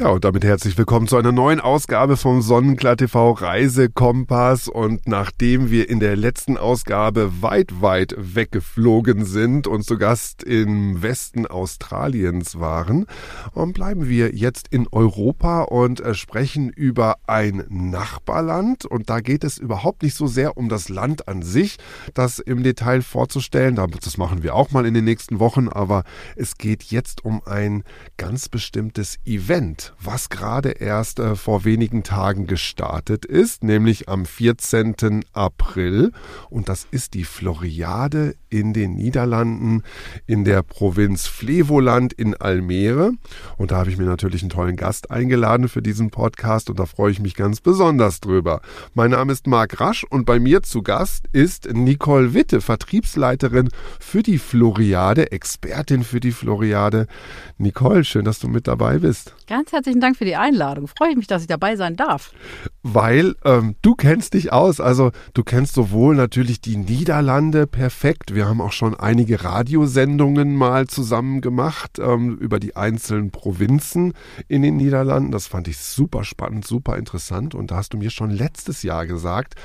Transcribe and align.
Ja, 0.00 0.08
und 0.08 0.24
damit 0.24 0.44
herzlich 0.44 0.78
willkommen 0.78 1.08
zu 1.08 1.18
einer 1.18 1.30
neuen 1.30 1.60
Ausgabe 1.60 2.16
vom 2.16 2.40
Sonnenklar 2.40 2.96
TV 2.96 3.32
Reisekompass. 3.32 4.66
Und 4.66 5.06
nachdem 5.06 5.70
wir 5.70 5.90
in 5.90 6.00
der 6.00 6.16
letzten 6.16 6.56
Ausgabe 6.56 7.42
weit, 7.42 7.82
weit 7.82 8.14
weggeflogen 8.16 9.26
sind 9.26 9.66
und 9.66 9.82
zu 9.82 9.98
Gast 9.98 10.42
im 10.42 11.02
Westen 11.02 11.46
Australiens 11.46 12.58
waren, 12.58 13.04
ähm, 13.54 13.74
bleiben 13.74 14.08
wir 14.08 14.34
jetzt 14.34 14.68
in 14.70 14.88
Europa 14.90 15.64
und 15.64 16.00
äh, 16.00 16.14
sprechen 16.14 16.70
über 16.70 17.16
ein 17.26 17.66
Nachbarland. 17.68 18.86
Und 18.86 19.10
da 19.10 19.20
geht 19.20 19.44
es 19.44 19.58
überhaupt 19.58 20.02
nicht 20.02 20.14
so 20.14 20.26
sehr 20.26 20.56
um 20.56 20.70
das 20.70 20.88
Land 20.88 21.28
an 21.28 21.42
sich, 21.42 21.76
das 22.14 22.38
im 22.38 22.62
Detail 22.62 23.02
vorzustellen. 23.02 23.74
Das 23.76 24.16
machen 24.16 24.42
wir 24.42 24.54
auch 24.54 24.70
mal 24.70 24.86
in 24.86 24.94
den 24.94 25.04
nächsten 25.04 25.40
Wochen. 25.40 25.68
Aber 25.68 26.04
es 26.36 26.56
geht 26.56 26.84
jetzt 26.84 27.22
um 27.22 27.42
ein 27.44 27.84
ganz 28.16 28.48
bestimmtes 28.48 29.18
Event 29.26 29.89
was 29.98 30.28
gerade 30.28 30.70
erst 30.70 31.18
äh, 31.18 31.36
vor 31.36 31.64
wenigen 31.64 32.02
Tagen 32.02 32.46
gestartet 32.46 33.24
ist, 33.24 33.64
nämlich 33.64 34.08
am 34.08 34.26
14. 34.26 35.24
April. 35.32 36.12
Und 36.48 36.68
das 36.68 36.86
ist 36.90 37.14
die 37.14 37.24
Floriade 37.24 38.34
in 38.48 38.72
den 38.72 38.94
Niederlanden, 38.94 39.82
in 40.26 40.44
der 40.44 40.62
Provinz 40.62 41.26
Flevoland 41.26 42.12
in 42.12 42.34
Almere. 42.34 43.12
Und 43.56 43.70
da 43.70 43.78
habe 43.78 43.90
ich 43.90 43.96
mir 43.96 44.04
natürlich 44.04 44.42
einen 44.42 44.50
tollen 44.50 44.76
Gast 44.76 45.10
eingeladen 45.10 45.68
für 45.68 45.82
diesen 45.82 46.10
Podcast 46.10 46.68
und 46.68 46.78
da 46.78 46.86
freue 46.86 47.12
ich 47.12 47.20
mich 47.20 47.34
ganz 47.34 47.60
besonders 47.60 48.20
drüber. 48.20 48.60
Mein 48.94 49.12
Name 49.12 49.32
ist 49.32 49.46
Marc 49.46 49.80
Rasch 49.80 50.04
und 50.04 50.24
bei 50.26 50.38
mir 50.38 50.62
zu 50.62 50.82
Gast 50.82 51.26
ist 51.32 51.72
Nicole 51.72 52.34
Witte, 52.34 52.60
Vertriebsleiterin 52.60 53.70
für 53.98 54.22
die 54.22 54.38
Floriade, 54.38 55.32
Expertin 55.32 56.02
für 56.02 56.20
die 56.20 56.32
Floriade. 56.32 57.06
Nicole, 57.58 58.04
schön, 58.04 58.24
dass 58.24 58.38
du 58.38 58.48
mit 58.48 58.66
dabei 58.66 58.98
bist. 58.98 59.34
Ganz 59.46 59.72
herzlichen 59.80 60.00
Dank 60.00 60.18
für 60.18 60.26
die 60.26 60.36
Einladung. 60.36 60.88
Freue 60.88 61.12
ich 61.12 61.16
mich, 61.16 61.26
dass 61.26 61.40
ich 61.40 61.48
dabei 61.48 61.74
sein 61.74 61.96
darf. 61.96 62.34
Weil 62.82 63.36
ähm, 63.44 63.76
du 63.82 63.94
kennst 63.94 64.32
dich 64.32 64.52
aus. 64.52 64.80
Also 64.80 65.10
du 65.34 65.44
kennst 65.44 65.74
sowohl 65.74 66.16
natürlich 66.16 66.62
die 66.62 66.78
Niederlande 66.78 67.66
perfekt. 67.66 68.34
Wir 68.34 68.48
haben 68.48 68.62
auch 68.62 68.72
schon 68.72 68.98
einige 68.98 69.44
Radiosendungen 69.44 70.56
mal 70.56 70.86
zusammen 70.86 71.42
gemacht 71.42 71.98
ähm, 71.98 72.38
über 72.38 72.58
die 72.58 72.76
einzelnen 72.76 73.32
Provinzen 73.32 74.14
in 74.48 74.62
den 74.62 74.78
Niederlanden. 74.78 75.30
Das 75.30 75.46
fand 75.46 75.68
ich 75.68 75.76
super 75.76 76.24
spannend, 76.24 76.66
super 76.66 76.96
interessant. 76.96 77.54
Und 77.54 77.70
da 77.70 77.76
hast 77.76 77.92
du 77.92 77.98
mir 77.98 78.08
schon 78.08 78.30
letztes 78.30 78.82
Jahr 78.82 79.06
gesagt, 79.06 79.56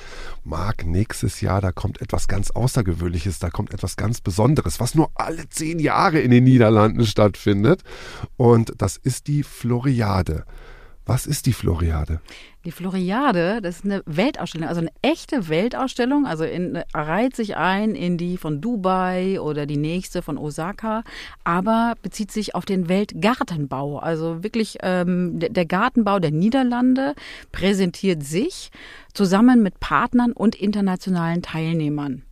Marc, 0.44 0.86
nächstes 0.86 1.40
Jahr, 1.40 1.62
da 1.62 1.72
kommt 1.72 2.02
etwas 2.02 2.28
ganz 2.28 2.52
Außergewöhnliches, 2.52 3.40
da 3.40 3.50
kommt 3.50 3.74
etwas 3.74 3.96
ganz 3.96 4.20
Besonderes, 4.20 4.82
was 4.82 4.94
nur 4.94 5.10
alle 5.16 5.48
zehn 5.48 5.80
Jahre 5.80 6.20
in 6.20 6.32
den 6.32 6.44
Niederlanden 6.44 7.06
stattfindet. 7.06 7.82
Und 8.36 8.74
das 8.78 8.98
ist 8.98 9.28
die 9.28 9.44
Floriade. 9.44 10.44
Was 11.08 11.28
ist 11.28 11.46
die 11.46 11.54
Floriade? 11.54 12.20
Die 12.66 12.72
Floriade, 12.72 13.62
das 13.62 13.78
ist 13.78 13.86
eine 13.86 14.02
Weltausstellung, 14.08 14.68
also 14.68 14.82
eine 14.82 14.90
echte 15.04 15.50
Weltausstellung, 15.50 16.26
also 16.26 16.44
in, 16.44 16.82
reiht 16.96 17.36
sich 17.36 17.58
ein 17.58 17.94
in 17.94 18.18
die 18.18 18.38
von 18.38 18.60
Dubai 18.60 19.40
oder 19.40 19.68
die 19.68 19.78
nächste 19.78 20.24
von 20.24 20.40
Osaka, 20.40 21.04
aber 21.44 21.94
bezieht 22.02 22.32
sich 22.32 22.56
auf 22.56 22.66
den 22.66 22.90
Weltgartenbau. 22.90 24.00
Also 24.00 24.44
wirklich 24.44 24.78
ähm, 24.82 25.38
der 25.38 25.66
Gartenbau 25.68 26.18
der 26.18 26.32
Niederlande 26.32 27.14
präsentiert 27.52 28.24
sich 28.24 28.72
zusammen 29.14 29.62
mit 29.62 29.80
Partnern 29.80 30.32
und 30.32 30.56
internationalen 30.56 31.44
Teilnehmern. 31.44 32.24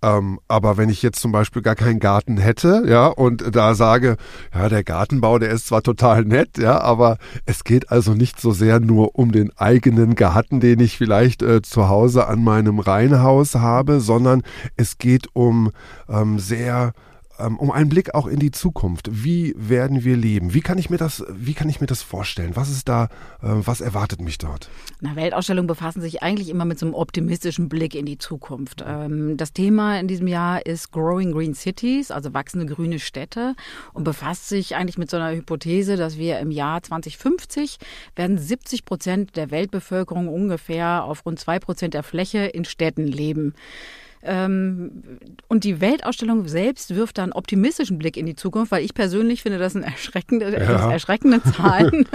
Ähm, 0.00 0.38
aber 0.46 0.76
wenn 0.76 0.88
ich 0.88 1.02
jetzt 1.02 1.20
zum 1.20 1.32
Beispiel 1.32 1.62
gar 1.62 1.74
keinen 1.74 1.98
Garten 1.98 2.36
hätte, 2.36 2.84
ja, 2.86 3.06
und 3.06 3.54
da 3.54 3.74
sage, 3.74 4.16
ja, 4.54 4.68
der 4.68 4.84
Gartenbau, 4.84 5.38
der 5.38 5.50
ist 5.50 5.66
zwar 5.66 5.82
total 5.82 6.24
nett, 6.24 6.56
ja, 6.58 6.80
aber 6.80 7.18
es 7.46 7.64
geht 7.64 7.90
also 7.90 8.14
nicht 8.14 8.40
so 8.40 8.52
sehr 8.52 8.78
nur 8.78 9.18
um 9.18 9.32
den 9.32 9.50
eigenen 9.56 10.14
Garten, 10.14 10.60
den 10.60 10.78
ich 10.78 10.96
vielleicht 10.96 11.42
äh, 11.42 11.62
zu 11.62 11.88
Hause 11.88 12.28
an 12.28 12.44
meinem 12.44 12.78
Reihenhaus 12.78 13.56
habe, 13.56 14.00
sondern 14.00 14.42
es 14.76 14.98
geht 14.98 15.28
um 15.32 15.72
ähm, 16.08 16.38
sehr 16.38 16.92
um 17.44 17.70
einen 17.70 17.88
Blick 17.88 18.14
auch 18.14 18.26
in 18.26 18.38
die 18.38 18.50
Zukunft. 18.50 19.08
Wie 19.10 19.54
werden 19.56 20.04
wir 20.04 20.16
leben? 20.16 20.54
Wie 20.54 20.60
kann 20.60 20.78
ich 20.78 20.90
mir 20.90 20.96
das, 20.96 21.24
wie 21.30 21.54
kann 21.54 21.68
ich 21.68 21.80
mir 21.80 21.86
das 21.86 22.02
vorstellen? 22.02 22.56
Was 22.56 22.70
ist 22.70 22.88
da, 22.88 23.04
äh, 23.42 23.48
was 23.48 23.80
erwartet 23.80 24.20
mich 24.20 24.38
dort? 24.38 24.68
Na, 25.00 25.16
Weltausstellungen 25.16 25.66
befassen 25.66 26.00
sich 26.00 26.22
eigentlich 26.22 26.48
immer 26.48 26.64
mit 26.64 26.78
so 26.78 26.86
einem 26.86 26.94
optimistischen 26.94 27.68
Blick 27.68 27.94
in 27.94 28.06
die 28.06 28.18
Zukunft. 28.18 28.84
Ähm, 28.86 29.36
das 29.36 29.52
Thema 29.52 29.98
in 30.00 30.08
diesem 30.08 30.26
Jahr 30.26 30.64
ist 30.66 30.92
Growing 30.92 31.32
Green 31.32 31.54
Cities, 31.54 32.10
also 32.10 32.34
wachsende 32.34 32.66
grüne 32.66 32.98
Städte 32.98 33.54
und 33.92 34.04
befasst 34.04 34.48
sich 34.48 34.74
eigentlich 34.76 34.98
mit 34.98 35.10
so 35.10 35.16
einer 35.16 35.34
Hypothese, 35.34 35.96
dass 35.96 36.18
wir 36.18 36.38
im 36.40 36.50
Jahr 36.50 36.82
2050 36.82 37.78
werden 38.16 38.38
70 38.38 38.84
Prozent 38.84 39.36
der 39.36 39.50
Weltbevölkerung 39.50 40.28
ungefähr 40.28 41.04
auf 41.04 41.24
rund 41.24 41.38
zwei 41.38 41.58
Prozent 41.58 41.94
der 41.94 42.02
Fläche 42.02 42.38
in 42.46 42.64
Städten 42.64 43.06
leben. 43.06 43.54
Ähm, 44.22 45.02
und 45.48 45.64
die 45.64 45.80
Weltausstellung 45.80 46.48
selbst 46.48 46.94
wirft 46.94 47.18
da 47.18 47.22
einen 47.22 47.32
optimistischen 47.32 47.98
Blick 47.98 48.16
in 48.16 48.26
die 48.26 48.34
Zukunft, 48.34 48.72
weil 48.72 48.84
ich 48.84 48.94
persönlich 48.94 49.42
finde, 49.42 49.58
das 49.58 49.72
sind 49.74 49.82
erschreckende, 49.82 50.52
ja. 50.52 50.90
erschreckende 50.90 51.42
Zahlen. 51.52 52.06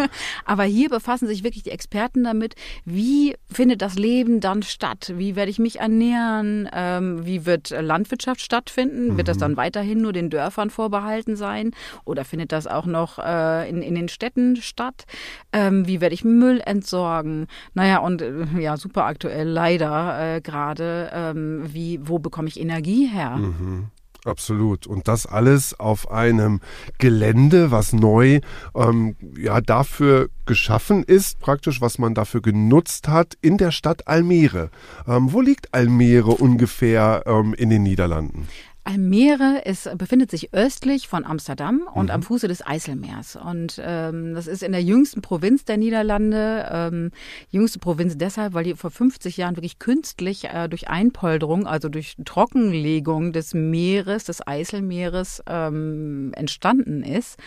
Aber 0.46 0.64
hier 0.64 0.90
befassen 0.90 1.28
sich 1.28 1.44
wirklich 1.44 1.64
die 1.64 1.72
Experten 1.72 2.24
damit, 2.24 2.56
wie 2.86 3.36
findet 3.52 3.82
das 3.82 3.96
Leben 3.96 4.40
dann 4.40 4.64
statt? 4.64 5.14
Wie 5.18 5.36
werde 5.36 5.52
ich 5.52 5.60
mich 5.60 5.80
ernähren? 5.80 6.70
Ähm, 6.74 7.26
wie 7.26 7.46
wird 7.46 7.70
Landwirtschaft 7.70 8.42
stattfinden? 8.42 9.14
Mhm. 9.14 9.18
Wird 9.18 9.28
das 9.28 9.38
mhm. 9.38 9.42
dann 9.42 9.58
weiterhin 9.58 10.02
nur 10.02 10.14
den 10.14 10.30
Dörfern 10.30 10.70
vorbehalten 10.70 11.36
sein? 11.36 11.72
Oder 12.06 12.26
findet 12.26 12.52
das 12.52 12.68
auch 12.68 12.86
noch 12.86 13.20
äh, 13.20 13.70
in, 13.70 13.82
in 13.82 13.96
den 13.96 14.10
Städten 14.10 14.58
statt? 14.58 15.06
Ähm, 15.52 15.88
wie 15.88 16.02
werde 16.02 16.14
ich 16.14 16.24
Müll 16.24 16.62
entsorgen? 16.66 17.48
Naja, 17.74 18.00
und 18.00 18.22
äh, 18.22 18.46
ja, 18.60 18.78
super 18.78 19.06
aktuell 19.06 19.48
leider 19.48 20.36
äh, 20.36 20.42
gerade, 20.42 21.10
ähm, 21.14 21.74
wie 21.94 22.08
wo 22.08 22.20
bekomme 22.20 22.48
ich 22.48 22.60
Energie 22.60 23.08
her? 23.08 23.38
Mhm. 23.38 23.88
Absolut. 24.26 24.88
Und 24.88 25.10
das 25.10 25.26
alles 25.26 25.78
auf 25.78 26.10
einem 26.10 26.62
Gelände, 26.98 27.72
was 27.72 27.92
neu 27.92 28.40
ähm, 28.74 29.18
ja 29.38 29.60
dafür 29.60 30.30
geschaffen 30.46 31.04
ist, 31.04 31.42
praktisch, 31.42 31.82
was 31.82 32.00
man 32.00 32.14
dafür 32.14 32.42
genutzt 32.42 33.10
hat, 33.10 33.38
in 33.42 33.58
der 33.58 33.72
Stadt 33.72 34.08
Almere. 34.08 34.70
Ähm, 35.08 35.34
wo 35.34 35.42
liegt 35.42 35.74
Almere 35.74 36.32
ungefähr 36.32 37.24
ähm, 37.26 37.54
in 37.54 37.70
den 37.70 37.84
Niederlanden? 37.84 38.48
Almere 38.86 39.62
ist, 39.66 39.98
befindet 39.98 40.30
sich 40.30 40.54
östlich 40.54 41.08
von 41.08 41.26
Amsterdam 41.26 41.88
und 41.94 42.06
mhm. 42.06 42.12
am 42.12 42.24
Fuße 42.24 42.48
des 42.48 42.66
Eiselmeers. 42.66 43.38
Und 43.38 43.82
ähm, 43.84 44.34
das 44.36 44.48
ist 44.48 44.62
in 44.62 44.74
der 44.74 44.84
jüngsten 44.84 45.22
Provinz 45.22 45.64
der 45.64 45.78
Niederlande. 45.78 46.68
Ähm, 46.70 47.12
jüngste 47.50 47.80
Provinz 47.80 48.18
deshalb, 48.18 48.54
weil 48.54 48.66
die 48.66 48.76
vor 48.76 48.92
50 48.92 49.38
Jahren 49.38 49.56
wirklich 49.56 49.80
künstlich 49.80 50.46
äh, 50.46 50.68
durch 50.68 50.90
Einpolderung, 50.90 51.66
also 51.66 51.88
durch 51.88 52.16
Trockenlegung 52.26 53.32
des 53.32 53.54
Meeres, 53.54 54.26
des 54.26 54.46
Eiselmeeres 54.46 55.44
ähm, 55.48 56.32
entstanden 56.36 57.04
ist. 57.04 57.40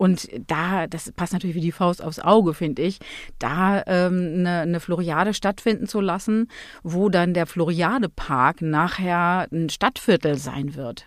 Und 0.00 0.30
da, 0.46 0.86
das 0.86 1.12
passt 1.12 1.34
natürlich 1.34 1.56
wie 1.56 1.60
die 1.60 1.72
Faust 1.72 2.02
aufs 2.02 2.20
Auge, 2.20 2.54
finde 2.54 2.80
ich, 2.80 3.00
da 3.38 3.82
ähm, 3.86 4.32
eine, 4.38 4.60
eine 4.60 4.80
Floriade 4.80 5.34
stattfinden 5.34 5.86
zu 5.86 6.00
lassen, 6.00 6.48
wo 6.82 7.10
dann 7.10 7.34
der 7.34 7.44
Floriade-Park 7.44 8.62
nachher 8.62 9.46
ein 9.52 9.68
Stadtviertel 9.68 10.38
sein 10.38 10.74
wird. 10.74 11.06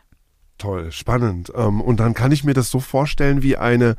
Toll, 0.59 0.91
spannend. 0.91 1.51
Ähm, 1.55 1.81
und 1.81 1.99
dann 1.99 2.13
kann 2.13 2.31
ich 2.31 2.43
mir 2.43 2.53
das 2.53 2.69
so 2.69 2.79
vorstellen 2.79 3.41
wie 3.41 3.57
eine 3.57 3.95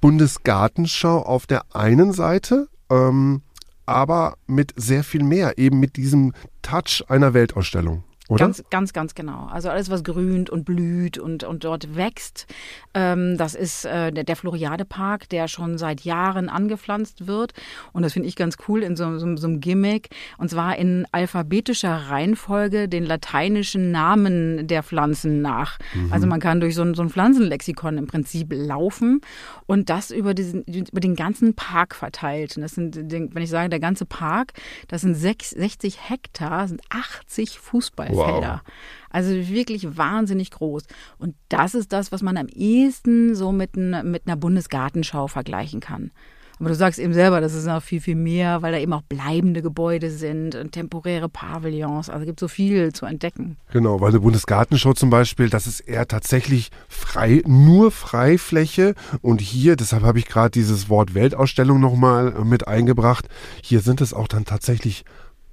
Bundesgartenschau 0.00 1.18
auf 1.18 1.46
der 1.46 1.76
einen 1.76 2.14
Seite, 2.14 2.68
ähm, 2.90 3.42
aber 3.84 4.36
mit 4.46 4.72
sehr 4.74 5.04
viel 5.04 5.22
mehr, 5.22 5.58
eben 5.58 5.80
mit 5.80 5.96
diesem 5.96 6.32
Touch 6.62 7.04
einer 7.08 7.34
Weltausstellung. 7.34 8.04
Oder? 8.30 8.44
Ganz, 8.44 8.62
ganz, 8.70 8.92
ganz 8.92 9.14
genau. 9.16 9.48
Also 9.50 9.70
alles, 9.70 9.90
was 9.90 10.04
grünt 10.04 10.50
und 10.50 10.64
blüht 10.64 11.18
und, 11.18 11.42
und 11.42 11.64
dort 11.64 11.96
wächst, 11.96 12.46
ähm, 12.94 13.36
das 13.36 13.56
ist 13.56 13.84
äh, 13.84 14.12
der, 14.12 14.22
der 14.22 14.36
Floriade-Park, 14.36 15.28
der 15.30 15.48
schon 15.48 15.78
seit 15.78 16.02
Jahren 16.02 16.48
angepflanzt 16.48 17.26
wird. 17.26 17.54
Und 17.92 18.02
das 18.02 18.12
finde 18.12 18.28
ich 18.28 18.36
ganz 18.36 18.56
cool 18.68 18.84
in 18.84 18.94
so, 18.94 19.18
so, 19.18 19.36
so 19.36 19.48
einem 19.48 19.58
Gimmick. 19.58 20.10
Und 20.38 20.48
zwar 20.48 20.76
in 20.76 21.06
alphabetischer 21.10 21.92
Reihenfolge 22.08 22.88
den 22.88 23.04
lateinischen 23.04 23.90
Namen 23.90 24.68
der 24.68 24.84
Pflanzen 24.84 25.42
nach. 25.42 25.80
Mhm. 25.92 26.12
Also 26.12 26.28
man 26.28 26.38
kann 26.38 26.60
durch 26.60 26.76
so 26.76 26.82
ein, 26.82 26.94
so 26.94 27.02
ein 27.02 27.10
Pflanzenlexikon 27.10 27.98
im 27.98 28.06
Prinzip 28.06 28.52
laufen 28.52 29.22
und 29.66 29.90
das 29.90 30.12
über, 30.12 30.34
diesen, 30.34 30.62
über 30.62 31.00
den 31.00 31.16
ganzen 31.16 31.54
Park 31.54 31.96
verteilt. 31.96 32.56
Und 32.56 32.62
das 32.62 32.76
sind, 32.76 32.96
wenn 32.96 33.42
ich 33.42 33.50
sage, 33.50 33.70
der 33.70 33.80
ganze 33.80 34.06
Park, 34.06 34.52
das 34.86 35.00
sind 35.00 35.16
60 35.16 36.08
Hektar, 36.08 36.68
sind 36.68 36.80
80 36.90 37.58
Fußballfelder. 37.58 38.19
Felder. 38.26 38.62
Wow. 38.64 38.72
Also 39.10 39.30
wirklich 39.32 39.96
wahnsinnig 39.96 40.50
groß. 40.52 40.84
Und 41.18 41.34
das 41.48 41.74
ist 41.74 41.92
das, 41.92 42.12
was 42.12 42.22
man 42.22 42.36
am 42.36 42.46
ehesten 42.46 43.34
so 43.34 43.52
mit, 43.52 43.76
ein, 43.76 44.10
mit 44.10 44.26
einer 44.26 44.36
Bundesgartenschau 44.36 45.26
vergleichen 45.26 45.80
kann. 45.80 46.12
Aber 46.60 46.68
du 46.68 46.74
sagst 46.74 46.98
eben 46.98 47.14
selber, 47.14 47.40
das 47.40 47.54
ist 47.54 47.64
noch 47.64 47.82
viel, 47.82 48.02
viel 48.02 48.16
mehr, 48.16 48.60
weil 48.60 48.72
da 48.72 48.78
eben 48.78 48.92
auch 48.92 49.00
bleibende 49.00 49.62
Gebäude 49.62 50.10
sind 50.10 50.54
und 50.54 50.72
temporäre 50.72 51.30
Pavillons. 51.30 52.10
Also 52.10 52.20
es 52.20 52.26
gibt 52.26 52.38
so 52.38 52.48
viel 52.48 52.92
zu 52.92 53.06
entdecken. 53.06 53.56
Genau, 53.72 54.02
weil 54.02 54.10
eine 54.10 54.20
Bundesgartenschau 54.20 54.92
zum 54.92 55.08
Beispiel, 55.08 55.48
das 55.48 55.66
ist 55.66 55.80
eher 55.80 56.06
tatsächlich 56.06 56.70
frei, 56.86 57.42
nur 57.46 57.90
Freifläche. 57.90 58.94
Und 59.22 59.40
hier, 59.40 59.74
deshalb 59.74 60.02
habe 60.02 60.18
ich 60.18 60.26
gerade 60.26 60.50
dieses 60.50 60.90
Wort 60.90 61.14
Weltausstellung 61.14 61.80
nochmal 61.80 62.32
mit 62.44 62.68
eingebracht, 62.68 63.26
hier 63.62 63.80
sind 63.80 64.02
es 64.02 64.12
auch 64.12 64.28
dann 64.28 64.44
tatsächlich 64.44 65.04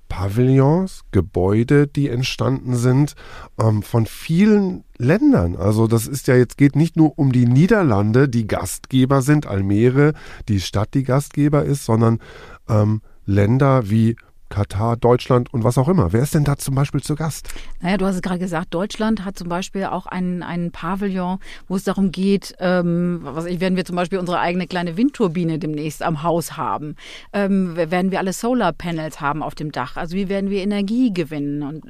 Pavillons, 0.07 1.01
Gebäude, 1.11 1.87
die 1.87 2.09
entstanden 2.09 2.75
sind 2.75 3.15
ähm, 3.59 3.81
von 3.83 4.05
vielen 4.05 4.83
Ländern. 4.97 5.55
Also 5.55 5.87
das 5.87 6.07
ist 6.07 6.27
ja 6.27 6.35
jetzt 6.35 6.57
geht 6.57 6.75
nicht 6.75 6.95
nur 6.95 7.17
um 7.17 7.31
die 7.31 7.45
Niederlande, 7.45 8.29
die 8.29 8.47
Gastgeber 8.47 9.21
sind, 9.21 9.45
Almere, 9.45 10.13
die 10.47 10.59
Stadt, 10.59 10.93
die 10.93 11.03
Gastgeber 11.03 11.63
ist, 11.63 11.85
sondern 11.85 12.19
ähm, 12.69 13.01
Länder 13.25 13.89
wie 13.89 14.15
Katar, 14.49 14.97
Deutschland 14.97 15.53
und 15.53 15.63
was 15.63 15.77
auch 15.77 15.87
immer. 15.87 16.13
Wer 16.13 16.23
ist 16.23 16.33
denn 16.33 16.43
da 16.43 16.57
zum 16.57 16.75
Beispiel 16.75 17.01
zu 17.01 17.15
Gast? 17.15 17.49
Naja, 17.81 17.97
du 17.97 18.05
hast 18.05 18.15
es 18.15 18.21
gerade 18.21 18.39
gesagt, 18.39 18.73
Deutschland 18.73 19.25
hat 19.25 19.37
zum 19.37 19.49
Beispiel 19.49 19.85
auch 19.85 20.05
einen, 20.05 20.43
einen 20.43 20.71
Pavillon, 20.71 21.39
wo 21.67 21.75
es 21.75 21.83
darum 21.83 22.11
geht, 22.11 22.55
ähm, 22.59 23.19
was 23.23 23.45
ich, 23.45 23.59
werden 23.59 23.75
wir 23.75 23.85
zum 23.85 23.95
Beispiel 23.95 24.19
unsere 24.19 24.39
eigene 24.39 24.67
kleine 24.67 24.97
Windturbine 24.97 25.59
demnächst 25.59 26.01
am 26.01 26.23
Haus 26.23 26.57
haben? 26.57 26.95
Ähm, 27.33 27.75
werden 27.75 28.11
wir 28.11 28.19
alle 28.19 28.33
Solarpanels 28.33 29.19
haben 29.21 29.43
auf 29.43 29.55
dem 29.55 29.71
Dach? 29.71 29.97
Also 29.97 30.15
wie 30.15 30.29
werden 30.29 30.49
wir 30.49 30.61
Energie 30.61 31.13
gewinnen? 31.13 31.63
Und 31.63 31.83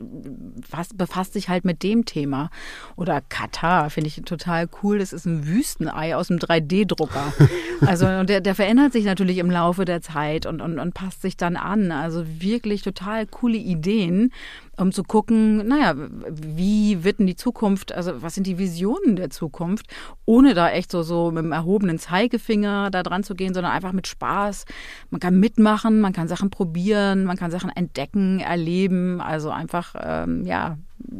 was 0.70 0.90
befasst 0.94 1.34
sich 1.34 1.50
halt 1.50 1.64
mit 1.64 1.84
dem 1.84 2.06
Thema? 2.06 2.50
Oder 2.96 3.22
Katar, 3.22 3.90
finde 3.90 4.08
ich 4.08 4.22
total 4.24 4.68
cool. 4.82 5.00
Das 5.00 5.14
ist 5.14 5.26
ein 5.26 5.46
Wüstenei 5.46 6.16
aus 6.16 6.30
einem 6.30 6.40
3D-Drucker. 6.40 7.34
also 7.86 8.24
der, 8.24 8.42
der 8.42 8.56
verändert 8.56 8.94
sich 8.94 9.06
natürlich 9.06 9.38
im 9.38 9.52
Laufe 9.52 9.86
der 9.86 10.02
Zeit 10.02 10.46
und, 10.46 10.62
und, 10.62 10.80
und 10.80 10.94
passt 10.94 11.22
sich 11.22 11.38
dann 11.38 11.56
an. 11.56 11.92
Also 11.92 12.26
wie 12.40 12.47
wirklich 12.48 12.82
total 12.82 13.28
coole 13.28 13.58
Ideen, 13.58 14.32
um 14.78 14.92
zu 14.92 15.04
gucken, 15.04 15.68
naja, 15.68 15.96
wie 16.30 17.04
wird 17.04 17.20
denn 17.20 17.28
die 17.28 17.36
Zukunft, 17.36 17.92
also 17.92 18.22
was 18.22 18.36
sind 18.36 18.48
die 18.48 18.58
Visionen 18.58 19.16
der 19.16 19.30
Zukunft, 19.30 19.88
ohne 20.26 20.54
da 20.54 20.70
echt 20.70 20.92
so, 20.92 21.04
so 21.04 21.32
mit 21.32 21.44
dem 21.44 21.52
erhobenen 21.52 22.00
Zeigefinger 22.00 22.90
da 22.92 23.04
dran 23.04 23.24
zu 23.24 23.36
gehen, 23.36 23.54
sondern 23.54 23.74
einfach 23.74 23.92
mit 23.92 24.08
Spaß. 24.08 24.66
Man 25.10 25.20
kann 25.20 25.40
mitmachen, 25.40 26.00
man 26.00 26.14
kann 26.14 26.28
Sachen 26.28 26.50
probieren, 26.50 27.26
man 27.26 27.38
kann 27.38 27.52
Sachen 27.52 27.70
entdecken, 27.70 28.40
erleben, 28.40 29.20
also 29.20 29.50
einfach, 29.50 29.96
ähm, 30.00 30.46
ja, 30.46 30.78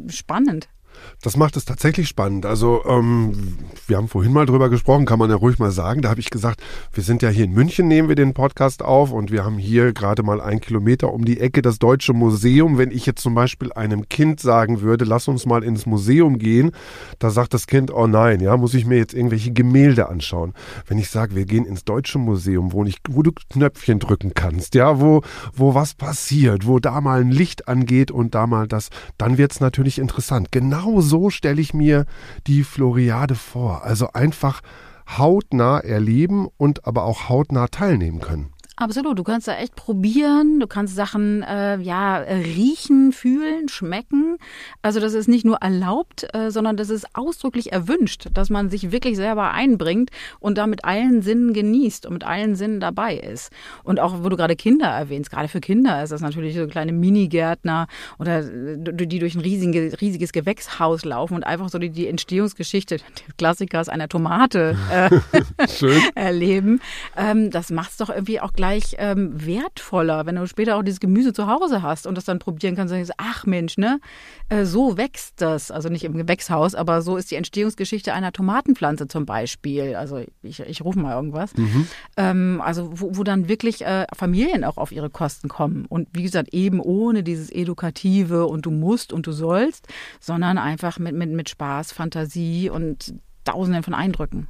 spannend. 0.08 0.68
Das 1.22 1.36
macht 1.36 1.56
es 1.56 1.64
tatsächlich 1.64 2.08
spannend. 2.08 2.46
Also 2.46 2.84
ähm, 2.86 3.58
wir 3.86 3.96
haben 3.96 4.08
vorhin 4.08 4.32
mal 4.32 4.46
drüber 4.46 4.68
gesprochen, 4.68 5.04
kann 5.04 5.18
man 5.18 5.30
ja 5.30 5.36
ruhig 5.36 5.58
mal 5.58 5.70
sagen. 5.70 6.02
Da 6.02 6.10
habe 6.10 6.20
ich 6.20 6.30
gesagt, 6.30 6.62
wir 6.92 7.02
sind 7.02 7.22
ja 7.22 7.28
hier 7.28 7.44
in 7.44 7.52
München, 7.52 7.88
nehmen 7.88 8.08
wir 8.08 8.14
den 8.14 8.34
Podcast 8.34 8.82
auf 8.82 9.12
und 9.12 9.32
wir 9.32 9.44
haben 9.44 9.58
hier 9.58 9.92
gerade 9.92 10.22
mal 10.22 10.40
einen 10.40 10.60
Kilometer 10.60 11.12
um 11.12 11.24
die 11.24 11.40
Ecke 11.40 11.60
das 11.60 11.78
Deutsche 11.78 12.12
Museum. 12.12 12.78
Wenn 12.78 12.90
ich 12.90 13.04
jetzt 13.04 13.22
zum 13.22 13.34
Beispiel 13.34 13.72
einem 13.72 14.08
Kind 14.08 14.40
sagen 14.40 14.80
würde, 14.80 15.04
lass 15.04 15.28
uns 15.28 15.46
mal 15.46 15.64
ins 15.64 15.86
Museum 15.86 16.38
gehen, 16.38 16.72
da 17.18 17.30
sagt 17.30 17.52
das 17.52 17.66
Kind, 17.66 17.92
oh 17.92 18.06
nein, 18.06 18.40
ja, 18.40 18.56
muss 18.56 18.74
ich 18.74 18.86
mir 18.86 18.98
jetzt 18.98 19.14
irgendwelche 19.14 19.52
Gemälde 19.52 20.08
anschauen. 20.08 20.54
Wenn 20.86 20.98
ich 20.98 21.10
sage, 21.10 21.34
wir 21.34 21.46
gehen 21.46 21.64
ins 21.64 21.84
Deutsche 21.84 22.18
Museum, 22.18 22.72
wo, 22.72 22.84
nicht, 22.84 23.00
wo 23.08 23.22
du 23.22 23.32
Knöpfchen 23.50 23.98
drücken 23.98 24.34
kannst, 24.34 24.74
ja, 24.74 25.00
wo, 25.00 25.22
wo 25.54 25.74
was 25.74 25.94
passiert, 25.94 26.66
wo 26.66 26.78
da 26.78 27.00
mal 27.00 27.20
ein 27.20 27.30
Licht 27.30 27.68
angeht 27.68 28.10
und 28.10 28.34
da 28.34 28.46
mal 28.46 28.68
das, 28.68 28.90
dann 29.16 29.38
wird 29.38 29.52
es 29.52 29.60
natürlich 29.60 29.98
interessant. 29.98 30.52
Genau 30.52 30.87
genau 30.88 31.00
so 31.00 31.30
stelle 31.30 31.60
ich 31.60 31.74
mir 31.74 32.06
die 32.46 32.64
Floriade 32.64 33.34
vor. 33.34 33.84
Also 33.84 34.12
einfach 34.12 34.60
hautnah 35.16 35.78
erleben 35.78 36.48
und 36.56 36.86
aber 36.86 37.04
auch 37.04 37.28
hautnah 37.28 37.68
teilnehmen 37.68 38.20
können. 38.20 38.52
Absolut, 38.80 39.18
du 39.18 39.24
kannst 39.24 39.48
da 39.48 39.56
echt 39.56 39.74
probieren, 39.74 40.60
du 40.60 40.68
kannst 40.68 40.94
Sachen 40.94 41.42
äh, 41.42 41.80
ja 41.80 42.18
riechen, 42.18 43.10
fühlen, 43.10 43.68
schmecken. 43.68 44.38
Also 44.82 45.00
das 45.00 45.14
ist 45.14 45.26
nicht 45.26 45.44
nur 45.44 45.56
erlaubt, 45.56 46.28
äh, 46.32 46.52
sondern 46.52 46.76
das 46.76 46.88
ist 46.88 47.04
ausdrücklich 47.14 47.72
erwünscht, 47.72 48.28
dass 48.34 48.50
man 48.50 48.70
sich 48.70 48.92
wirklich 48.92 49.16
selber 49.16 49.50
einbringt 49.50 50.10
und 50.38 50.58
da 50.58 50.68
mit 50.68 50.84
allen 50.84 51.22
Sinnen 51.22 51.54
genießt 51.54 52.06
und 52.06 52.12
mit 52.12 52.24
allen 52.24 52.54
Sinnen 52.54 52.78
dabei 52.78 53.16
ist. 53.16 53.50
Und 53.82 53.98
auch, 53.98 54.22
wo 54.22 54.28
du 54.28 54.36
gerade 54.36 54.54
Kinder 54.54 54.86
erwähnst, 54.86 55.32
gerade 55.32 55.48
für 55.48 55.60
Kinder 55.60 56.00
ist 56.04 56.10
das 56.10 56.20
natürlich 56.20 56.54
so 56.54 56.68
kleine 56.68 56.92
Minigärtner 56.92 57.88
oder 58.20 58.44
äh, 58.44 58.76
die 58.78 59.18
durch 59.18 59.34
ein 59.34 59.40
riesiges, 59.40 60.00
riesiges 60.00 60.30
Gewächshaus 60.30 61.04
laufen 61.04 61.34
und 61.34 61.42
einfach 61.42 61.68
so 61.68 61.80
die, 61.80 61.90
die 61.90 62.06
Entstehungsgeschichte 62.06 62.98
des 62.98 63.36
Klassikers 63.38 63.88
einer 63.88 64.08
Tomate 64.08 64.76
äh, 64.92 65.10
erleben. 66.14 66.80
Ähm, 67.16 67.50
das 67.50 67.72
macht's 67.72 67.96
doch 67.96 68.08
irgendwie 68.08 68.40
auch 68.40 68.52
gleich 68.52 68.67
gleich 68.68 68.96
ähm, 68.98 69.32
wertvoller, 69.34 70.26
wenn 70.26 70.36
du 70.36 70.46
später 70.46 70.76
auch 70.76 70.82
dieses 70.82 71.00
Gemüse 71.00 71.32
zu 71.32 71.46
Hause 71.46 71.82
hast 71.82 72.06
und 72.06 72.16
das 72.16 72.24
dann 72.24 72.38
probieren 72.38 72.76
kannst 72.76 72.92
und 72.92 72.98
denkst, 72.98 73.12
ach 73.16 73.46
Mensch, 73.46 73.78
ne, 73.78 73.98
äh, 74.50 74.64
so 74.64 74.98
wächst 74.98 75.40
das. 75.40 75.70
Also 75.70 75.88
nicht 75.88 76.04
im 76.04 76.16
Gewächshaus, 76.16 76.74
aber 76.74 77.00
so 77.00 77.16
ist 77.16 77.30
die 77.30 77.36
Entstehungsgeschichte 77.36 78.12
einer 78.12 78.30
Tomatenpflanze 78.30 79.08
zum 79.08 79.24
Beispiel. 79.24 79.94
Also 79.94 80.22
ich, 80.42 80.60
ich 80.60 80.84
rufe 80.84 80.98
mal 80.98 81.14
irgendwas. 81.14 81.56
Mhm. 81.56 81.88
Ähm, 82.16 82.62
also 82.62 82.90
wo, 82.92 83.16
wo, 83.16 83.24
dann 83.24 83.48
wirklich 83.48 83.86
äh, 83.86 84.06
Familien 84.14 84.64
auch 84.64 84.76
auf 84.76 84.92
ihre 84.92 85.08
Kosten 85.08 85.48
kommen. 85.48 85.86
Und 85.86 86.08
wie 86.12 86.22
gesagt, 86.22 86.52
eben 86.52 86.80
ohne 86.80 87.22
dieses 87.22 87.50
Edukative 87.50 88.46
und 88.46 88.66
du 88.66 88.70
musst 88.70 89.14
und 89.14 89.26
du 89.26 89.32
sollst, 89.32 89.88
sondern 90.20 90.58
einfach 90.58 90.98
mit, 90.98 91.14
mit, 91.14 91.30
mit 91.30 91.48
Spaß, 91.48 91.92
Fantasie 91.92 92.68
und 92.68 93.14
Tausenden 93.44 93.82
von 93.82 93.94
Eindrücken. 93.94 94.48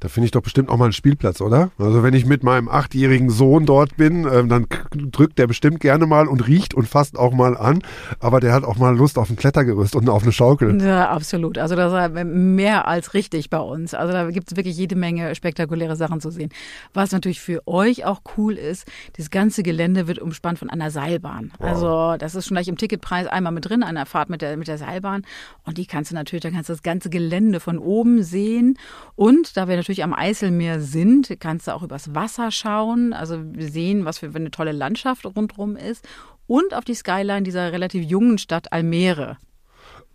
Da 0.00 0.08
finde 0.08 0.26
ich 0.26 0.30
doch 0.30 0.42
bestimmt 0.42 0.68
auch 0.68 0.76
mal 0.76 0.84
einen 0.84 0.92
Spielplatz, 0.92 1.40
oder? 1.40 1.70
Also 1.78 2.02
wenn 2.02 2.14
ich 2.14 2.26
mit 2.26 2.42
meinem 2.42 2.68
achtjährigen 2.68 3.30
Sohn 3.30 3.66
dort 3.66 3.96
bin, 3.96 4.26
ähm, 4.30 4.48
dann 4.48 4.66
drückt 4.92 5.38
der 5.38 5.46
bestimmt 5.46 5.80
gerne 5.80 6.06
mal 6.06 6.28
und 6.28 6.46
riecht 6.46 6.74
und 6.74 6.88
fasst 6.88 7.18
auch 7.18 7.32
mal 7.32 7.56
an. 7.56 7.80
Aber 8.20 8.40
der 8.40 8.52
hat 8.52 8.64
auch 8.64 8.76
mal 8.76 8.96
Lust 8.96 9.18
auf 9.18 9.30
ein 9.30 9.36
Klettergerüst 9.36 9.94
und 9.96 10.08
auf 10.08 10.22
eine 10.22 10.32
Schaukel. 10.32 10.80
Ja, 10.82 11.10
absolut. 11.10 11.58
Also 11.58 11.76
das 11.76 11.92
ist 11.92 12.24
mehr 12.24 12.88
als 12.88 13.14
richtig 13.14 13.50
bei 13.50 13.58
uns. 13.58 13.94
Also 13.94 14.12
da 14.12 14.30
gibt 14.30 14.50
es 14.50 14.56
wirklich 14.56 14.76
jede 14.76 14.96
Menge 14.96 15.34
spektakuläre 15.34 15.96
Sachen 15.96 16.20
zu 16.20 16.30
sehen. 16.30 16.50
Was 16.92 17.12
natürlich 17.12 17.40
für 17.40 17.66
euch 17.66 18.04
auch 18.04 18.22
cool 18.36 18.54
ist, 18.54 18.86
das 19.16 19.30
ganze 19.30 19.62
Gelände 19.62 20.06
wird 20.06 20.18
umspannt 20.18 20.58
von 20.58 20.70
einer 20.70 20.90
Seilbahn. 20.90 21.52
Wow. 21.58 21.68
Also 21.68 22.16
das 22.18 22.34
ist 22.34 22.46
schon 22.46 22.54
gleich 22.54 22.68
im 22.68 22.76
Ticketpreis 22.76 23.26
einmal 23.26 23.52
mit 23.52 23.68
drin, 23.68 23.82
einer 23.82 24.06
Fahrt 24.06 24.30
mit 24.30 24.42
der, 24.42 24.56
mit 24.56 24.68
der 24.68 24.78
Seilbahn. 24.78 25.22
Und 25.64 25.78
die 25.78 25.86
kannst 25.86 26.10
du 26.10 26.14
natürlich, 26.14 26.42
da 26.42 26.50
kannst 26.50 26.68
du 26.68 26.72
das 26.72 26.82
ganze 26.82 27.10
Gelände 27.10 27.60
von 27.60 27.78
oben 27.78 28.22
sehen. 28.22 28.78
Und 29.16 29.53
da 29.56 29.68
wir 29.68 29.76
natürlich 29.76 30.02
am 30.02 30.12
Eiselmeer 30.12 30.80
sind, 30.80 31.34
kannst 31.40 31.68
du 31.68 31.74
auch 31.74 31.82
übers 31.82 32.14
Wasser 32.14 32.50
schauen, 32.50 33.12
also 33.12 33.42
sehen, 33.56 34.04
was 34.04 34.18
für 34.18 34.30
eine 34.34 34.50
tolle 34.50 34.72
Landschaft 34.72 35.24
rundherum 35.24 35.76
ist. 35.76 36.06
Und 36.46 36.74
auf 36.74 36.84
die 36.84 36.94
Skyline 36.94 37.42
dieser 37.42 37.72
relativ 37.72 38.04
jungen 38.04 38.38
Stadt 38.38 38.72
Almere 38.72 39.38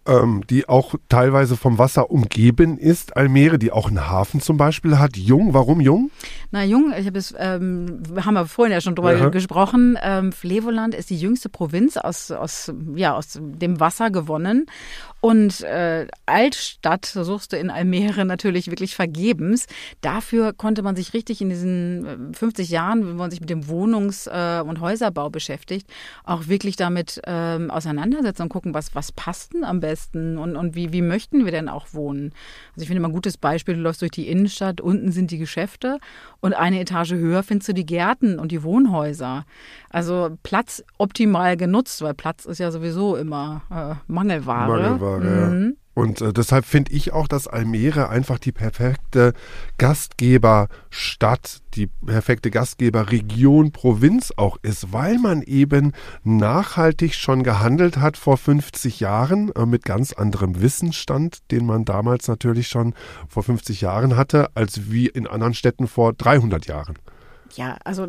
ähm, 0.09 0.43
die 0.49 0.67
auch 0.67 0.95
teilweise 1.07 1.55
vom 1.55 1.77
Wasser 1.77 2.09
umgeben 2.09 2.77
ist. 2.77 3.15
Almere, 3.15 3.59
die 3.59 3.71
auch 3.71 3.87
einen 3.87 4.09
Hafen 4.09 4.41
zum 4.41 4.57
Beispiel 4.57 4.97
hat. 4.97 5.15
Jung, 5.15 5.53
warum 5.53 5.79
Jung? 5.79 6.09
Na, 6.51 6.63
Jung, 6.63 6.91
ich 6.97 7.05
habe 7.05 7.19
es, 7.19 7.33
ähm, 7.37 8.01
haben 8.19 8.33
wir 8.33 8.47
vorhin 8.47 8.73
ja 8.73 8.81
schon 8.81 8.95
drüber 8.95 9.15
ja. 9.15 9.29
gesprochen. 9.29 9.97
Ähm, 10.01 10.31
Flevoland 10.31 10.95
ist 10.95 11.11
die 11.11 11.17
jüngste 11.17 11.49
Provinz 11.49 11.95
aus, 11.97 12.31
aus, 12.31 12.73
ja, 12.95 13.13
aus 13.13 13.39
dem 13.39 13.79
Wasser 13.79 14.09
gewonnen. 14.09 14.65
Und 15.21 15.61
äh, 15.61 16.07
Altstadt 16.25 17.05
suchst 17.05 17.53
du 17.53 17.57
in 17.57 17.69
Almere 17.69 18.25
natürlich 18.25 18.67
wirklich 18.67 18.95
vergebens. 18.95 19.67
Dafür 20.01 20.53
konnte 20.53 20.81
man 20.81 20.95
sich 20.95 21.13
richtig 21.13 21.41
in 21.41 21.49
diesen 21.49 22.33
50 22.33 22.69
äh, 22.69 22.73
Jahren, 22.73 23.07
wenn 23.07 23.15
man 23.15 23.29
sich 23.29 23.41
mit 23.41 23.49
dem 23.49 23.67
Wohnungs- 23.67 24.27
äh, 24.27 24.61
und 24.61 24.79
Häuserbau 24.79 25.29
beschäftigt, 25.29 25.87
auch 26.23 26.47
wirklich 26.47 26.77
damit 26.77 27.21
ähm, 27.25 27.69
auseinandersetzen 27.69 28.43
und 28.43 28.49
gucken, 28.49 28.73
was, 28.73 28.95
was 28.95 29.11
passt 29.11 29.53
denn 29.53 29.63
am 29.63 29.79
besten 29.81 29.98
besten 29.99 30.37
und, 30.37 30.55
und 30.55 30.75
wie, 30.75 30.93
wie 30.93 31.01
möchten 31.01 31.45
wir 31.45 31.51
denn 31.51 31.69
auch 31.69 31.87
wohnen? 31.93 32.31
Also 32.71 32.81
ich 32.81 32.87
finde 32.87 32.99
immer 32.99 33.09
ein 33.09 33.13
gutes 33.13 33.37
Beispiel, 33.37 33.75
du 33.75 33.81
läufst 33.81 34.01
durch 34.01 34.11
die 34.11 34.27
Innenstadt, 34.27 34.81
unten 34.81 35.11
sind 35.11 35.31
die 35.31 35.37
Geschäfte 35.37 35.99
und 36.39 36.53
eine 36.53 36.79
Etage 36.79 37.13
höher 37.13 37.43
findest 37.43 37.69
du 37.69 37.73
die 37.73 37.85
Gärten 37.85 38.39
und 38.39 38.51
die 38.51 38.63
Wohnhäuser. 38.63 39.45
Also 39.89 40.37
Platz 40.43 40.83
optimal 40.97 41.57
genutzt, 41.57 42.01
weil 42.01 42.13
Platz 42.13 42.45
ist 42.45 42.59
ja 42.59 42.71
sowieso 42.71 43.15
immer 43.15 43.63
äh, 43.69 43.95
Mangelware. 44.11 44.97
Mangelware, 44.97 45.49
mhm. 45.49 45.65
ja. 45.65 45.75
Und 45.99 46.21
äh, 46.21 46.31
deshalb 46.31 46.63
finde 46.63 46.93
ich 46.93 47.11
auch, 47.11 47.27
dass 47.27 47.49
Almere 47.49 48.07
einfach 48.07 48.39
die 48.39 48.53
perfekte 48.53 49.33
Gastgeberstadt, 49.77 51.59
die 51.73 51.87
perfekte 51.87 52.51
Gastgeberregion, 52.51 53.73
Provinz 53.73 54.31
auch 54.37 54.55
ist, 54.61 54.93
weil 54.93 55.17
man 55.17 55.41
eben 55.41 55.91
nachhaltig 56.23 57.15
schon 57.15 57.43
gehandelt 57.43 57.97
hat 57.97 58.15
vor 58.15 58.37
50 58.37 59.01
Jahren 59.01 59.51
äh, 59.55 59.65
mit 59.65 59.83
ganz 59.83 60.13
anderem 60.13 60.61
Wissensstand, 60.61 61.39
den 61.51 61.65
man 61.65 61.83
damals 61.83 62.29
natürlich 62.29 62.69
schon 62.69 62.93
vor 63.27 63.43
50 63.43 63.81
Jahren 63.81 64.15
hatte, 64.15 64.55
als 64.55 64.89
wie 64.89 65.07
in 65.07 65.27
anderen 65.27 65.53
Städten 65.53 65.89
vor 65.89 66.13
300 66.13 66.65
Jahren. 66.65 66.95
Ja, 67.57 67.77
also 67.83 68.07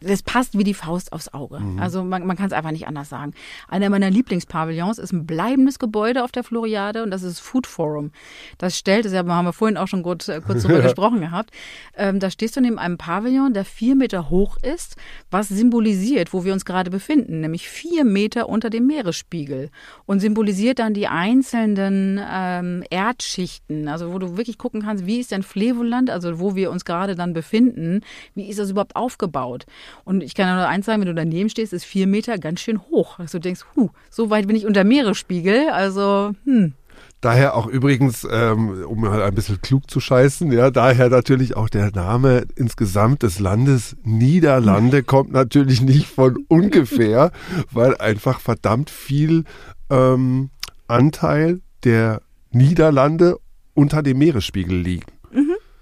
das 0.00 0.22
passt 0.22 0.56
wie 0.56 0.64
die 0.64 0.74
Faust 0.74 1.12
aufs 1.12 1.32
Auge. 1.32 1.60
Mhm. 1.60 1.78
Also 1.78 2.02
man, 2.02 2.26
man 2.26 2.36
kann 2.36 2.46
es 2.46 2.52
einfach 2.52 2.70
nicht 2.70 2.86
anders 2.86 3.08
sagen. 3.08 3.32
Einer 3.68 3.90
meiner 3.90 4.10
Lieblingspavillons 4.10 4.98
ist 4.98 5.12
ein 5.12 5.26
bleibendes 5.26 5.78
Gebäude 5.78 6.24
auf 6.24 6.32
der 6.32 6.44
Floriade 6.44 7.02
und 7.02 7.10
das 7.10 7.22
ist 7.22 7.40
Food 7.40 7.66
Forum. 7.66 8.10
Das 8.58 8.78
stellt, 8.78 9.04
das 9.04 9.14
haben 9.14 9.44
wir 9.44 9.52
vorhin 9.52 9.76
auch 9.76 9.88
schon 9.88 10.02
kurz, 10.02 10.28
äh, 10.28 10.40
kurz 10.40 10.62
darüber 10.62 10.80
gesprochen 10.82 11.20
gehabt. 11.20 11.50
Ähm, 11.96 12.18
da 12.18 12.30
stehst 12.30 12.56
du 12.56 12.60
neben 12.60 12.78
einem 12.78 12.98
Pavillon, 12.98 13.52
der 13.52 13.64
vier 13.64 13.94
Meter 13.94 14.30
hoch 14.30 14.56
ist, 14.62 14.96
was 15.30 15.48
symbolisiert, 15.48 16.32
wo 16.32 16.44
wir 16.44 16.52
uns 16.52 16.64
gerade 16.64 16.90
befinden, 16.90 17.40
nämlich 17.40 17.68
vier 17.68 18.04
Meter 18.04 18.48
unter 18.48 18.70
dem 18.70 18.86
Meeresspiegel 18.86 19.70
und 20.06 20.20
symbolisiert 20.20 20.78
dann 20.78 20.94
die 20.94 21.08
einzelnen 21.08 22.20
ähm, 22.26 22.84
Erdschichten, 22.90 23.88
also 23.88 24.12
wo 24.12 24.18
du 24.18 24.36
wirklich 24.36 24.58
gucken 24.58 24.82
kannst, 24.82 25.06
wie 25.06 25.20
ist 25.20 25.30
denn 25.30 25.42
Flevoland, 25.42 26.10
also 26.10 26.40
wo 26.40 26.54
wir 26.54 26.70
uns 26.70 26.84
gerade 26.84 27.14
dann 27.14 27.32
befinden, 27.32 28.00
wie 28.34 28.48
ist 28.48 28.58
das 28.58 28.70
überhaupt 28.70 28.96
aufgebaut? 28.96 29.66
Und 30.04 30.22
ich 30.22 30.34
kann 30.34 30.54
nur 30.54 30.66
eins 30.66 30.86
sagen, 30.86 31.00
wenn 31.00 31.08
du 31.08 31.14
daneben 31.14 31.48
stehst, 31.48 31.72
ist 31.72 31.84
vier 31.84 32.06
Meter 32.06 32.38
ganz 32.38 32.60
schön 32.60 32.80
hoch. 32.90 33.18
Also 33.18 33.38
du 33.38 33.42
denkst, 33.42 33.62
huh, 33.76 33.90
so 34.10 34.30
weit 34.30 34.46
bin 34.46 34.56
ich 34.56 34.66
unter 34.66 34.84
Meeresspiegel. 34.84 35.70
Also, 35.70 36.32
hm. 36.44 36.74
Daher 37.20 37.54
auch 37.54 37.66
übrigens, 37.66 38.26
ähm, 38.30 38.82
um 38.86 39.02
mal 39.02 39.22
ein 39.22 39.34
bisschen 39.34 39.60
klug 39.60 39.90
zu 39.90 40.00
scheißen, 40.00 40.50
ja, 40.52 40.70
daher 40.70 41.10
natürlich 41.10 41.54
auch 41.54 41.68
der 41.68 41.90
Name 41.90 42.44
insgesamt 42.56 43.22
des 43.22 43.38
Landes 43.38 43.96
Niederlande 44.04 45.02
kommt 45.02 45.30
natürlich 45.30 45.82
nicht 45.82 46.06
von 46.06 46.44
ungefähr, 46.48 47.30
weil 47.72 47.96
einfach 47.98 48.40
verdammt 48.40 48.88
viel 48.88 49.44
ähm, 49.90 50.48
Anteil 50.88 51.60
der 51.84 52.22
Niederlande 52.52 53.36
unter 53.74 54.02
dem 54.02 54.18
Meeresspiegel 54.18 54.78
liegt. 54.78 55.10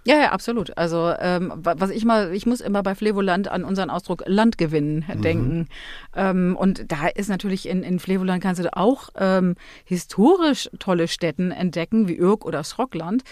Ja, 0.08 0.16
ja, 0.16 0.32
absolut. 0.32 0.78
Also 0.78 1.12
ähm, 1.18 1.52
was 1.54 1.90
ich 1.90 2.06
mal, 2.06 2.32
ich 2.32 2.46
muss 2.46 2.62
immer 2.62 2.82
bei 2.82 2.94
Flevoland 2.94 3.48
an 3.48 3.62
unseren 3.62 3.90
Ausdruck 3.90 4.22
Land 4.24 4.56
gewinnen 4.56 5.04
mhm. 5.06 5.20
denken. 5.20 5.68
Ähm, 6.16 6.56
und 6.58 6.90
da 6.90 7.08
ist 7.08 7.28
natürlich 7.28 7.68
in, 7.68 7.82
in 7.82 7.98
Flevoland 7.98 8.42
kannst 8.42 8.64
du 8.64 8.74
auch 8.74 9.10
ähm, 9.18 9.54
historisch 9.84 10.70
tolle 10.78 11.08
Städten 11.08 11.50
entdecken, 11.50 12.08
wie 12.08 12.16
Irk 12.16 12.46
oder 12.46 12.64
Schrockland. 12.64 13.22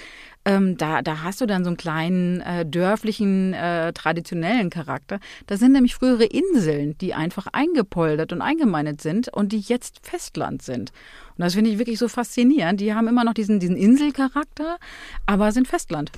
Ähm, 0.45 0.77
da, 0.77 1.01
da 1.01 1.23
hast 1.23 1.41
du 1.41 1.47
dann 1.47 1.65
so 1.65 1.71
einen 1.71 1.79
kleinen 1.79 2.43
äh, 2.43 2.67
dörflichen, 2.67 3.55
äh, 3.55 3.95
traditionellen 3.95 4.69
Charakter. 4.69 5.19
Das 5.47 5.61
sind 5.61 5.73
nämlich 5.73 5.95
frühere 5.95 6.25
Inseln, 6.25 6.99
die 6.99 7.15
einfach 7.15 7.47
eingepoldert 7.55 8.35
und 8.35 8.43
eingemeindet 8.43 9.01
sind 9.01 9.29
und 9.33 9.53
die 9.53 9.61
jetzt 9.61 10.01
Festland 10.03 10.61
sind. 10.61 10.93
Und 11.39 11.43
das 11.43 11.55
finde 11.55 11.71
ich 11.71 11.79
wirklich 11.79 11.99
so 11.99 12.09
faszinierend. 12.09 12.83
Die 12.83 12.93
haben 12.93 13.09
immer 13.09 13.25
noch 13.25 13.33
diesen, 13.33 13.61
diesen 13.61 13.79
Inselcharakter, 13.79 14.77
aber 15.25 15.53
sind 15.53 15.69
Festland 15.69 16.13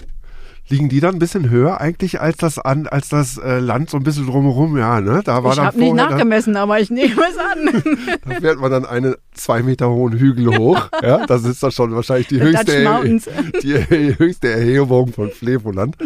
liegen 0.69 0.89
die 0.89 1.01
dann 1.01 1.17
ein 1.17 1.19
bisschen 1.19 1.51
höher 1.51 1.81
eigentlich 1.81 2.21
als 2.21 2.37
das 2.37 2.59
an, 2.59 2.87
als 2.87 3.09
das 3.09 3.39
äh, 3.39 3.59
Land 3.59 3.91
so 3.91 3.97
ein 3.97 4.03
bisschen 4.03 4.27
drumherum, 4.27 4.77
ja, 4.77 5.01
ne? 5.01 5.23
Da 5.25 5.43
war 5.45 5.53
ich 5.53 5.59
habe 5.59 5.79
nicht 5.79 5.95
nachgemessen, 5.95 6.55
dann, 6.55 6.65
aber 6.65 6.81
ich 6.81 6.91
nehme 6.91 7.15
es 7.15 7.39
an. 7.39 7.83
da 8.29 8.41
fährt 8.41 8.61
man 8.61 8.71
dann 8.71 8.87
einen 8.87 9.15
zwei 9.33 9.63
Meter 9.63 9.89
hohen 9.91 10.19
Hügel 10.19 10.59
hoch, 10.59 10.89
ja? 11.03 11.27
Das 11.27 11.45
ist 11.45 11.63
dann 11.63 11.73
schon 11.73 11.95
wahrscheinlich 11.95 12.29
die 12.29 12.41
höchste, 12.41 12.83
die 13.63 14.19
höchste 14.19 14.51
Erhebung 14.51 15.13
von 15.13 15.31
Flevoland. 15.31 15.97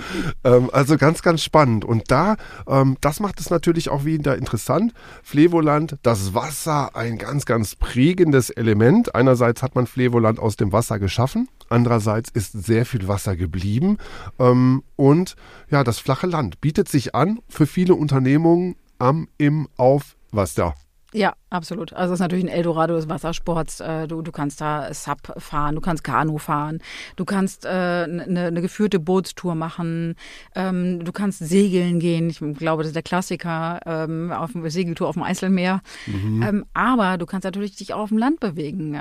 Ähm, 0.44 0.70
also 0.72 0.96
ganz, 0.96 1.22
ganz 1.22 1.42
spannend. 1.42 1.84
Und 1.84 2.10
da, 2.10 2.36
ähm, 2.68 2.96
das 3.00 3.20
macht 3.20 3.40
es 3.40 3.50
natürlich 3.50 3.88
auch 3.88 4.04
wieder 4.04 4.36
interessant. 4.36 4.92
Flevoland, 5.22 5.96
das 6.02 6.34
Wasser, 6.34 6.94
ein 6.94 7.18
ganz, 7.18 7.46
ganz 7.46 7.74
prägendes 7.74 8.50
Element. 8.50 9.14
Einerseits 9.14 9.62
hat 9.62 9.74
man 9.74 9.86
Flevoland 9.86 10.38
aus 10.38 10.56
dem 10.56 10.72
Wasser 10.72 10.98
geschaffen, 10.98 11.48
andererseits 11.72 12.30
ist 12.30 12.52
sehr 12.52 12.86
viel 12.86 13.08
Wasser 13.08 13.36
geblieben. 13.36 13.98
Ähm, 14.38 14.82
und 14.96 15.34
ja, 15.70 15.82
das 15.82 15.98
flache 15.98 16.26
Land 16.26 16.60
bietet 16.60 16.88
sich 16.88 17.14
an 17.14 17.40
für 17.48 17.66
viele 17.66 17.94
Unternehmungen 17.94 18.76
am, 18.98 19.28
im, 19.38 19.68
auf, 19.76 20.16
was 20.30 20.54
da? 20.54 20.74
Ja, 21.12 21.34
absolut. 21.52 21.92
Also 21.92 22.14
es 22.14 22.18
ist 22.18 22.22
natürlich 22.22 22.44
ein 22.44 22.48
Eldorado 22.48 22.94
des 22.94 23.08
Wassersports. 23.08 23.80
Äh, 23.80 24.08
du, 24.08 24.22
du 24.22 24.32
kannst 24.32 24.60
da 24.60 24.92
Sub 24.94 25.18
fahren, 25.36 25.74
du 25.74 25.80
kannst 25.80 26.02
Kanu 26.02 26.38
fahren, 26.38 26.80
du 27.16 27.24
kannst 27.24 27.66
eine, 27.66 28.24
äh, 28.26 28.46
eine 28.46 28.62
geführte 28.62 28.98
Bootstour 28.98 29.54
machen, 29.54 30.14
ähm, 30.54 31.04
du 31.04 31.12
kannst 31.12 31.40
segeln 31.40 32.00
gehen. 32.00 32.30
Ich 32.30 32.40
glaube, 32.58 32.82
das 32.82 32.88
ist 32.88 32.96
der 32.96 33.02
Klassiker 33.02 33.80
ähm, 33.86 34.32
auf 34.32 34.52
dem 34.52 34.68
Segeltour 34.68 35.08
auf 35.08 35.14
dem 35.14 35.22
Eiselmeer. 35.22 35.82
Mhm. 36.06 36.42
Ähm, 36.42 36.64
aber 36.74 37.18
du 37.18 37.26
kannst 37.26 37.44
natürlich 37.44 37.76
dich 37.76 37.92
auch 37.92 38.00
auf 38.00 38.08
dem 38.08 38.18
Land 38.18 38.40
bewegen. 38.40 38.92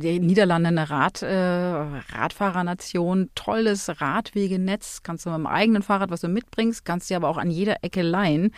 Die 0.00 0.18
Niederlande 0.20 0.68
eine 0.68 0.88
Rad, 0.90 1.22
äh, 1.22 1.34
Radfahrernation, 2.14 3.30
tolles 3.34 4.00
Radwegenetz. 4.00 5.02
Kannst 5.02 5.26
du 5.26 5.30
mit 5.30 5.38
dem 5.38 5.46
eigenen 5.46 5.82
Fahrrad, 5.82 6.10
was 6.10 6.20
du 6.22 6.28
mitbringst, 6.28 6.84
kannst 6.84 7.10
du 7.10 7.16
aber 7.16 7.28
auch 7.28 7.38
an 7.38 7.50
jeder 7.50 7.82
Ecke 7.82 8.02
leihen. 8.02 8.52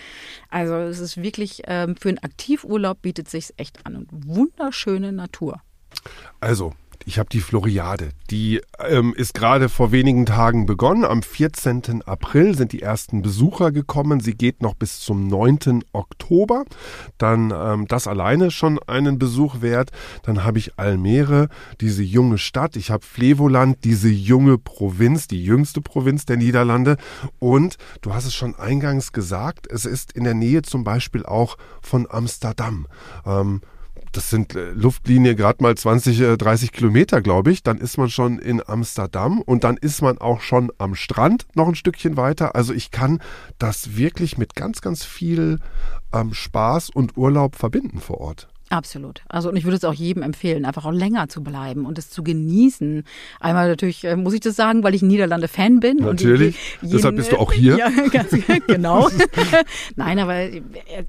Also 0.49 0.75
es 0.75 1.01
ist 1.01 1.23
wirklich 1.23 1.63
für 1.67 2.09
einen 2.09 2.19
aktiv 2.19 2.65
Urlaub 2.65 3.03
bietet 3.09 3.31
sich 3.31 3.55
echt 3.57 3.87
an 3.87 3.97
und 3.97 4.09
wunderschöne 4.11 5.13
Natur. 5.13 5.63
Also, 6.41 6.75
ich 7.09 7.19
habe 7.19 7.31
die 7.31 7.41
Floriade. 7.41 8.11
Die 8.29 8.61
ähm, 8.87 9.15
ist 9.17 9.33
gerade 9.33 9.71
vor 9.71 9.93
wenigen 9.93 10.27
Tagen 10.27 10.67
begonnen. 10.67 11.07
Am 11.07 11.23
14. 11.23 12.03
April 12.03 12.55
sind 12.55 12.73
die 12.73 12.83
ersten 12.83 13.23
Besucher 13.23 13.73
gekommen. 13.73 14.21
Sie 14.21 14.35
geht 14.35 14.61
noch 14.61 14.75
bis 14.75 15.01
zum 15.01 15.27
9. 15.27 15.85
Oktober. 15.93 16.65
Dann 17.17 17.51
ähm, 17.57 17.87
das 17.89 18.07
alleine 18.07 18.51
schon 18.51 18.79
einen 18.87 19.19
Besuch 19.19 19.63
wert. 19.63 19.91
Dann 20.23 20.45
habe 20.45 20.59
ich 20.59 20.79
Almere, 20.79 21.49
diese 21.81 22.03
junge 22.03 22.37
Stadt. 22.37 22.77
Ich 22.77 22.91
habe 22.91 23.07
Flevoland, 23.07 23.85
diese 23.85 24.11
junge 24.11 24.59
Provinz, 24.59 25.29
die 25.29 25.43
jüngste 25.43 25.81
Provinz 25.81 26.27
der 26.27 26.37
Niederlande. 26.37 26.99
Und 27.39 27.79
du 28.03 28.13
hast 28.13 28.27
es 28.27 28.35
schon 28.35 28.55
eingangs 28.55 29.13
gesagt, 29.13 29.67
es 29.67 29.87
ist 29.87 30.13
in 30.13 30.25
der 30.25 30.35
Nähe 30.35 30.61
zum 30.61 30.85
Beispiel 30.85 31.25
auch 31.25 31.57
von 31.81 32.07
Amsterdam. 32.11 32.87
Ähm, 33.25 33.63
das 34.13 34.31
sind 34.31 34.55
äh, 34.55 34.71
Luftlinie 34.71 35.35
gerade 35.35 35.63
mal 35.63 35.77
20, 35.77 36.39
30 36.39 36.69
äh, 36.69 36.73
Kilometer, 36.73 37.21
glaube 37.21 37.51
ich. 37.51 37.63
Dann 37.63 37.79
ist 37.79 37.99
man 37.99 38.11
schon 38.11 38.39
in 38.39 38.63
Amsterdam 38.67 39.41
und 39.41 39.65
dann 39.65 39.77
ist 39.77 40.03
man 40.03 40.19
auch 40.19 40.41
schon 40.41 40.71
am 40.79 40.95
Strand 40.95 41.47
noch 41.55 41.69
ein 41.69 41.75
Stückchen 41.75 42.17
weiter. 42.17 42.55
Also 42.55 42.73
ich 42.73 42.91
kann 42.91 43.21
das 43.59 43.97
wirklich 43.97 44.39
mit 44.39 44.55
ganz, 44.55 44.81
ganz 44.81 45.05
viel 45.05 45.61
ähm, 46.13 46.35
Spaß 46.35 46.91
und 46.91 47.17
Urlaub 47.17 47.57
verbinden 47.57 48.01
vor 48.01 48.21
Ort. 48.21 48.49
Absolut. 48.71 49.23
Also 49.29 49.49
und 49.49 49.57
ich 49.57 49.65
würde 49.65 49.77
es 49.77 49.85
auch 49.85 49.95
jedem 49.95 50.23
empfehlen, 50.23 50.65
einfach 50.65 50.85
auch 50.85 50.93
länger 50.93 51.29
zu 51.29 51.43
bleiben 51.43 51.87
und 51.87 51.99
es 51.99 52.11
zu 52.11 52.23
genießen. 52.23 53.05
Einmal 53.41 53.69
natürlich 53.69 54.05
äh, 54.05 54.15
muss 54.15 54.35
ich 54.35 54.41
das 54.41 54.57
sagen, 54.57 54.83
weil 54.83 54.95
ich 54.95 55.03
Niederlande 55.03 55.49
Fan 55.49 55.81
bin. 55.81 55.99
Natürlich. 55.99 56.59
Die, 56.83 56.91
Deshalb 56.91 57.17
bist 57.17 57.33
du 57.33 57.39
auch 57.39 57.53
hier. 57.53 57.79
Ja, 57.79 57.91
ganz 58.11 58.31
genau. 58.67 59.09
Nein, 59.97 60.19
aber 60.19 60.49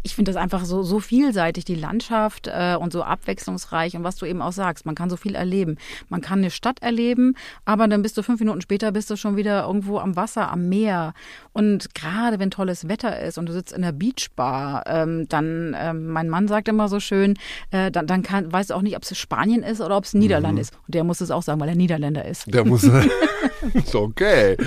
ich 0.04 0.14
finde 0.14 0.32
das 0.32 0.36
einfach 0.36 0.66
so 0.66 0.84
so 0.84 1.00
vielseitig 1.00 1.66
die 1.66 1.76
Landschaft 1.76 2.48
äh, 2.48 2.76
und 2.80 2.94
so 2.94 3.04
abwechslungsreich 3.04 3.96
und 3.96 4.04
was 4.04 4.18
du 4.18 4.26
eben 4.26 4.42
auch 4.42 4.52
sagst, 4.52 4.86
man 4.86 4.94
kann 4.94 5.10
so 5.10 5.18
viel 5.18 5.36
erleben. 5.36 5.78
Man 6.10 6.22
kann 6.22 6.40
eine 6.40 6.52
Stadt 6.52 6.82
erleben, 6.82 7.36
aber 7.66 7.88
dann 7.88 8.02
bist 8.04 8.18
du 8.18 8.24
fünf 8.24 8.40
Minuten 8.40 8.62
später 8.62 8.92
bist 8.92 9.10
du 9.10 9.16
schon 9.16 9.36
wieder 9.36 9.66
irgendwo 9.66 9.98
am 9.98 10.16
Wasser, 10.16 10.52
am 10.52 10.70
Meer. 10.70 11.14
Und 11.54 11.96
gerade 11.96 12.40
wenn 12.40 12.52
tolles 12.52 12.88
Wetter 12.88 13.20
ist 13.20 13.38
und 13.38 13.48
du 13.48 13.54
sitzt 13.54 13.74
in 13.74 13.82
der 13.82 13.92
Beachbar, 13.92 14.84
ähm, 14.86 15.28
dann 15.28 15.76
ähm, 15.78 16.08
mein 16.08 16.30
Mann 16.30 16.48
sagt 16.48 16.68
immer 16.68 16.88
so 16.88 17.00
schön 17.00 17.38
äh, 17.72 17.92
dann, 17.92 18.08
dann 18.08 18.24
kann, 18.24 18.52
weißt 18.52 18.70
du 18.70 18.74
auch 18.76 18.82
nicht, 18.82 18.96
ob 18.96 19.04
es 19.04 19.18
Spanien 19.18 19.64
ist 19.64 19.82
oder 19.82 19.98
ob 19.98 20.06
es 20.06 20.14
Niederland 20.14 20.56
mhm. 20.56 20.62
ist. 20.62 20.74
Und 20.88 20.96
der 20.96 21.04
muss 21.04 21.22
es 21.22 21.32
auch 21.32 21.44
sagen, 21.44 21.60
weil 21.60 21.70
er 21.70 21.76
Niederländer 21.76 22.26
ist. 22.26 22.54
Der 22.54 22.66
muss. 22.66 22.84
ist 23.74 23.96
okay. 23.96 24.58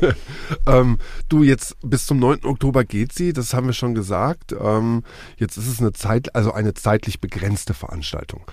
ähm, 0.66 0.98
du, 1.28 1.42
jetzt 1.42 1.76
bis 1.82 2.06
zum 2.06 2.18
9. 2.18 2.44
Oktober 2.44 2.84
geht 2.84 3.12
sie, 3.12 3.32
das 3.32 3.54
haben 3.54 3.66
wir 3.66 3.72
schon 3.72 3.94
gesagt. 3.94 4.54
Ähm, 4.58 5.02
jetzt 5.36 5.56
ist 5.56 5.68
es 5.68 5.80
eine 5.80 5.92
Zeit, 5.92 6.34
also 6.34 6.52
eine 6.52 6.74
zeitlich 6.74 7.20
begrenzte 7.20 7.74
Veranstaltung. 7.74 8.44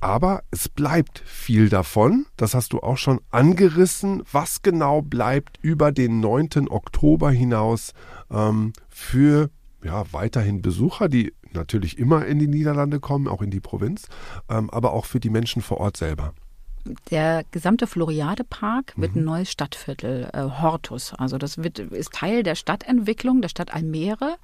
Aber 0.00 0.42
es 0.50 0.68
bleibt 0.68 1.22
viel 1.24 1.70
davon. 1.70 2.26
Das 2.36 2.54
hast 2.54 2.74
du 2.74 2.80
auch 2.80 2.98
schon 2.98 3.20
angerissen. 3.30 4.22
Was 4.30 4.60
genau 4.60 5.00
bleibt 5.00 5.58
über 5.62 5.92
den 5.92 6.20
9. 6.20 6.68
Oktober 6.68 7.30
hinaus 7.30 7.92
ähm, 8.30 8.74
für 8.90 9.48
ja, 9.84 10.04
weiterhin 10.12 10.62
Besucher, 10.62 11.08
die 11.08 11.34
natürlich 11.52 11.98
immer 11.98 12.26
in 12.26 12.38
die 12.38 12.48
Niederlande 12.48 13.00
kommen, 13.00 13.28
auch 13.28 13.42
in 13.42 13.50
die 13.50 13.60
Provinz, 13.60 14.08
ähm, 14.48 14.70
aber 14.70 14.92
auch 14.92 15.04
für 15.04 15.20
die 15.20 15.30
Menschen 15.30 15.62
vor 15.62 15.78
Ort 15.78 15.96
selber. 15.96 16.34
Der 17.10 17.44
gesamte 17.50 17.86
Floriade-Park 17.86 18.92
wird 18.96 19.14
mhm. 19.14 19.22
ein 19.22 19.24
neues 19.24 19.50
Stadtviertel, 19.50 20.28
äh, 20.32 20.42
Hortus. 20.60 21.14
Also 21.14 21.38
das 21.38 21.58
wird, 21.58 21.78
ist 21.78 22.12
Teil 22.12 22.42
der 22.42 22.56
Stadtentwicklung 22.56 23.40
der 23.40 23.48
Stadt 23.48 23.72
Almere. 23.72 24.36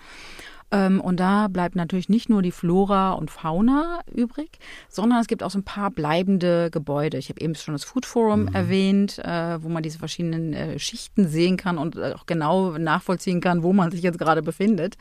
Ähm, 0.72 1.00
und 1.00 1.18
da 1.18 1.48
bleibt 1.48 1.74
natürlich 1.74 2.08
nicht 2.08 2.28
nur 2.28 2.42
die 2.42 2.52
Flora 2.52 3.12
und 3.12 3.30
Fauna 3.30 4.00
übrig, 4.12 4.58
sondern 4.88 5.20
es 5.20 5.26
gibt 5.26 5.42
auch 5.42 5.50
so 5.50 5.58
ein 5.58 5.64
paar 5.64 5.90
bleibende 5.90 6.70
Gebäude. 6.70 7.18
Ich 7.18 7.28
habe 7.28 7.40
eben 7.40 7.54
schon 7.54 7.74
das 7.74 7.84
Food 7.84 8.06
Forum 8.06 8.42
mhm. 8.42 8.54
erwähnt, 8.54 9.18
äh, 9.18 9.62
wo 9.62 9.68
man 9.68 9.82
diese 9.82 9.98
verschiedenen 9.98 10.52
äh, 10.52 10.78
Schichten 10.78 11.26
sehen 11.26 11.56
kann 11.56 11.78
und 11.78 11.96
äh, 11.96 12.14
auch 12.14 12.26
genau 12.26 12.78
nachvollziehen 12.78 13.40
kann, 13.40 13.62
wo 13.62 13.72
man 13.72 13.90
sich 13.90 14.02
jetzt 14.02 14.18
gerade 14.18 14.42
befindet. 14.42 14.96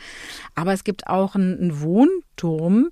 Aber 0.56 0.74
es 0.74 0.84
gibt 0.84 1.08
auch 1.08 1.36
einen, 1.36 1.60
einen 1.60 1.82
Wohnturm, 1.82 2.90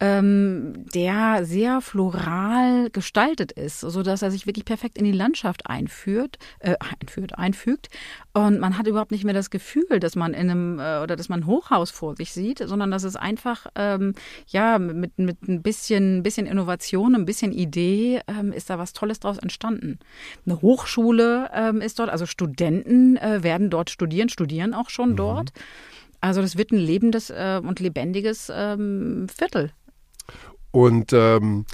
ähm, 0.00 0.86
der 0.94 1.44
sehr 1.44 1.80
floral 1.80 2.90
gestaltet 2.90 3.52
ist, 3.52 3.80
so 3.80 4.02
dass 4.02 4.22
er 4.22 4.30
sich 4.30 4.46
wirklich 4.46 4.64
perfekt 4.64 4.98
in 4.98 5.04
die 5.04 5.12
Landschaft 5.12 5.66
einführt, 5.66 6.38
äh, 6.58 6.74
einführt, 7.00 7.38
einfügt. 7.38 7.88
Und 8.32 8.58
man 8.58 8.76
hat 8.76 8.86
überhaupt 8.86 9.12
nicht 9.12 9.24
mehr 9.24 9.34
das 9.34 9.50
Gefühl, 9.50 10.00
dass 10.00 10.16
man 10.16 10.34
in 10.34 10.50
einem 10.50 10.78
äh, 10.80 11.00
oder 11.02 11.16
dass 11.16 11.28
man 11.28 11.40
ein 11.40 11.46
Hochhaus 11.46 11.90
vor 11.90 12.16
sich 12.16 12.32
sieht, 12.32 12.58
sondern 12.58 12.90
dass 12.90 13.04
es 13.04 13.16
einfach 13.16 13.66
ähm, 13.76 14.14
ja 14.48 14.78
mit, 14.78 15.18
mit 15.18 15.42
ein 15.48 15.62
bisschen, 15.62 16.22
bisschen 16.22 16.46
Innovation, 16.46 17.14
ein 17.14 17.24
bisschen 17.24 17.52
Idee 17.52 18.20
ähm, 18.26 18.52
ist 18.52 18.70
da 18.70 18.78
was 18.78 18.92
Tolles 18.92 19.20
draus 19.20 19.38
entstanden. 19.38 19.98
Eine 20.44 20.60
Hochschule 20.60 21.50
ähm, 21.54 21.80
ist 21.80 21.98
dort, 21.98 22.10
also 22.10 22.26
Studenten 22.26 23.16
äh, 23.16 23.42
werden 23.42 23.70
dort 23.70 23.90
studieren, 23.90 24.28
studieren 24.28 24.74
auch 24.74 24.90
schon 24.90 25.10
mhm. 25.10 25.16
dort. 25.16 25.52
Also 26.20 26.40
das 26.40 26.56
wird 26.56 26.72
ein 26.72 26.78
lebendes 26.78 27.30
äh, 27.30 27.60
und 27.62 27.80
lebendiges 27.80 28.50
ähm, 28.52 29.26
Viertel. 29.28 29.70
Und 30.74 31.12
ähm, 31.12 31.66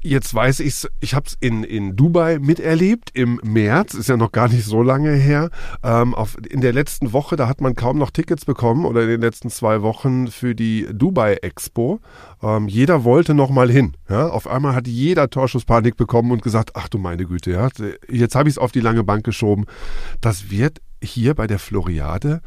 jetzt 0.00 0.34
weiß 0.34 0.58
ich's, 0.58 0.88
ich 0.98 1.14
habe 1.14 1.26
es 1.28 1.36
in, 1.38 1.62
in 1.62 1.94
Dubai 1.94 2.40
miterlebt 2.40 3.10
im 3.14 3.40
März, 3.44 3.94
ist 3.94 4.08
ja 4.08 4.16
noch 4.16 4.32
gar 4.32 4.48
nicht 4.48 4.64
so 4.64 4.82
lange 4.82 5.12
her. 5.12 5.50
Ähm, 5.84 6.12
auf, 6.12 6.36
in 6.50 6.62
der 6.62 6.72
letzten 6.72 7.12
Woche, 7.12 7.36
da 7.36 7.46
hat 7.46 7.60
man 7.60 7.76
kaum 7.76 7.96
noch 7.96 8.10
Tickets 8.10 8.44
bekommen 8.44 8.86
oder 8.86 9.02
in 9.02 9.08
den 9.08 9.20
letzten 9.20 9.50
zwei 9.50 9.82
Wochen 9.82 10.26
für 10.26 10.56
die 10.56 10.88
Dubai 10.92 11.34
Expo. 11.34 12.00
Ähm, 12.42 12.66
jeder 12.66 13.04
wollte 13.04 13.34
noch 13.34 13.50
mal 13.50 13.70
hin. 13.70 13.96
Ja? 14.10 14.30
Auf 14.30 14.48
einmal 14.48 14.74
hat 14.74 14.88
jeder 14.88 15.30
Torschusspanik 15.30 15.96
bekommen 15.96 16.32
und 16.32 16.42
gesagt, 16.42 16.72
ach 16.74 16.88
du 16.88 16.98
meine 16.98 17.24
Güte, 17.24 17.52
ja, 17.52 17.68
jetzt 18.08 18.34
habe 18.34 18.48
ich 18.48 18.54
es 18.56 18.58
auf 18.58 18.72
die 18.72 18.80
lange 18.80 19.04
Bank 19.04 19.22
geschoben. 19.22 19.66
Das 20.20 20.50
wird 20.50 20.80
hier 21.00 21.34
bei 21.34 21.46
der 21.46 21.60
Floriade 21.60 22.40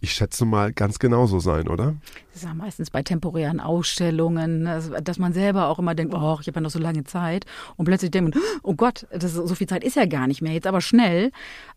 ich 0.00 0.12
schätze 0.12 0.44
mal, 0.44 0.72
ganz 0.72 0.98
genauso 0.98 1.40
sein, 1.40 1.66
oder? 1.66 1.96
Das 2.32 2.42
ist 2.42 2.44
ja 2.44 2.54
meistens 2.54 2.90
bei 2.90 3.02
temporären 3.02 3.58
Ausstellungen, 3.58 4.64
dass 5.02 5.18
man 5.18 5.32
selber 5.32 5.66
auch 5.66 5.80
immer 5.80 5.96
denkt, 5.96 6.14
oh, 6.14 6.38
ich 6.40 6.46
habe 6.46 6.56
ja 6.56 6.60
noch 6.60 6.70
so 6.70 6.78
lange 6.78 7.02
Zeit. 7.02 7.46
Und 7.76 7.84
plötzlich 7.84 8.12
denkt 8.12 8.34
man, 8.34 8.42
oh 8.62 8.74
Gott, 8.74 9.06
das, 9.10 9.32
so 9.32 9.54
viel 9.56 9.66
Zeit 9.66 9.82
ist 9.82 9.96
ja 9.96 10.06
gar 10.06 10.28
nicht 10.28 10.40
mehr, 10.40 10.52
jetzt 10.52 10.68
aber 10.68 10.80
schnell. 10.80 11.32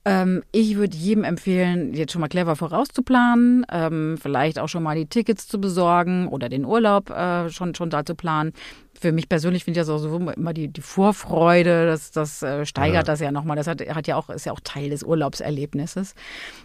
Ähm, 0.05 0.43
ich 0.51 0.75
würde 0.75 0.95
jedem 0.95 1.23
empfehlen, 1.23 1.93
jetzt 1.93 2.11
schon 2.11 2.21
mal 2.21 2.27
clever 2.27 2.55
vorauszuplanen, 2.55 3.65
ähm, 3.71 4.17
vielleicht 4.21 4.59
auch 4.59 4.69
schon 4.69 4.83
mal 4.83 4.95
die 4.95 5.07
Tickets 5.07 5.47
zu 5.47 5.59
besorgen 5.59 6.27
oder 6.27 6.47
den 6.47 6.65
Urlaub 6.65 7.09
äh, 7.09 7.49
schon, 7.49 7.73
schon 7.73 7.89
da 7.89 8.05
zu 8.05 8.13
planen 8.13 8.53
für 9.01 9.11
mich 9.11 9.27
persönlich 9.27 9.63
finde 9.63 9.79
ich 9.79 9.87
das 9.87 9.89
auch 9.89 9.97
so 9.97 10.15
immer 10.15 10.53
die, 10.53 10.67
die 10.67 10.81
Vorfreude, 10.81 11.87
das, 11.87 12.11
das 12.11 12.43
äh, 12.43 12.67
steigert 12.67 12.93
ja. 12.93 13.03
das 13.03 13.19
ja 13.19 13.31
nochmal. 13.31 13.57
Das 13.57 13.65
hat, 13.65 13.81
hat 13.81 14.07
ja 14.07 14.15
auch, 14.15 14.29
ist 14.29 14.45
ja 14.45 14.51
auch 14.51 14.59
Teil 14.63 14.91
des 14.91 15.01
Urlaubserlebnisses. 15.01 16.13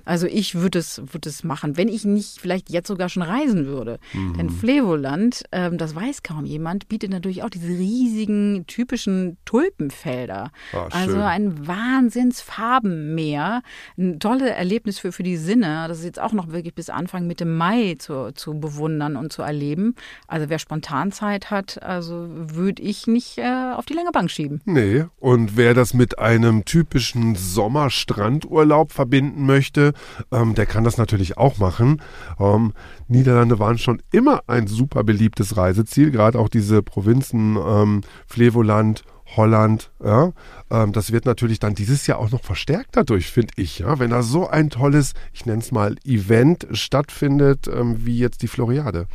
Also 0.04 0.26
ich 0.26 0.54
würde 0.54 0.78
es, 0.78 1.00
würde 1.00 1.30
es 1.30 1.44
machen, 1.44 1.78
wenn 1.78 1.88
ich 1.88 2.04
nicht 2.04 2.38
vielleicht 2.38 2.68
jetzt 2.68 2.88
sogar 2.88 3.08
schon 3.08 3.22
reisen 3.22 3.66
würde. 3.66 3.98
Mhm. 4.12 4.36
Denn 4.36 4.50
Flevoland, 4.50 5.44
ähm, 5.50 5.78
das 5.78 5.94
weiß 5.94 6.22
kaum 6.22 6.44
jemand, 6.44 6.88
bietet 6.88 7.10
natürlich 7.10 7.42
auch 7.42 7.48
diese 7.48 7.68
riesigen, 7.68 8.66
typischen 8.66 9.38
Tulpenfelder. 9.46 10.50
Oh, 10.74 10.88
also 10.90 11.18
ein 11.22 11.66
Wahnsinnsfarbenmeer. 11.66 13.62
Ein 13.96 14.20
tolles 14.20 14.50
Erlebnis 14.50 14.98
für, 14.98 15.10
für 15.10 15.22
die 15.22 15.38
Sinne. 15.38 15.86
Das 15.88 16.00
ist 16.00 16.04
jetzt 16.04 16.20
auch 16.20 16.32
noch 16.32 16.52
wirklich 16.52 16.74
bis 16.74 16.90
Anfang 16.90 17.26
Mitte 17.26 17.46
Mai 17.46 17.96
zu, 17.98 18.32
zu 18.34 18.60
bewundern 18.60 19.16
und 19.16 19.32
zu 19.32 19.40
erleben. 19.40 19.94
Also 20.26 20.50
wer 20.50 20.58
Spontanzeit 20.58 21.50
hat, 21.50 21.82
also 21.82 22.25
würde 22.28 22.82
ich 22.82 23.06
nicht 23.06 23.38
äh, 23.38 23.72
auf 23.74 23.86
die 23.86 23.94
lange 23.94 24.10
Bank 24.12 24.30
schieben. 24.30 24.60
Nee, 24.64 25.04
und 25.18 25.56
wer 25.56 25.74
das 25.74 25.94
mit 25.94 26.18
einem 26.18 26.64
typischen 26.64 27.34
Sommerstrandurlaub 27.34 28.92
verbinden 28.92 29.46
möchte, 29.46 29.92
ähm, 30.32 30.54
der 30.54 30.66
kann 30.66 30.84
das 30.84 30.98
natürlich 30.98 31.36
auch 31.36 31.58
machen. 31.58 32.02
Ähm, 32.38 32.72
Niederlande 33.08 33.58
waren 33.58 33.78
schon 33.78 34.02
immer 34.12 34.42
ein 34.46 34.66
super 34.66 35.04
beliebtes 35.04 35.56
Reiseziel, 35.56 36.10
gerade 36.10 36.38
auch 36.38 36.48
diese 36.48 36.82
Provinzen 36.82 37.56
ähm, 37.56 38.00
Flevoland, 38.26 39.04
Holland, 39.34 39.90
ja, 40.02 40.32
ähm, 40.70 40.92
das 40.92 41.12
wird 41.12 41.26
natürlich 41.26 41.58
dann 41.58 41.74
dieses 41.74 42.06
Jahr 42.06 42.18
auch 42.18 42.30
noch 42.30 42.44
verstärkt 42.44 42.90
dadurch, 42.92 43.30
finde 43.30 43.54
ich, 43.56 43.80
ja, 43.80 43.98
wenn 43.98 44.10
da 44.10 44.22
so 44.22 44.48
ein 44.48 44.70
tolles, 44.70 45.14
ich 45.32 45.46
nenne 45.46 45.60
es 45.60 45.72
mal, 45.72 45.96
Event 46.04 46.66
stattfindet, 46.70 47.66
ähm, 47.68 48.06
wie 48.06 48.18
jetzt 48.18 48.42
die 48.42 48.48
Floriade 48.48 49.08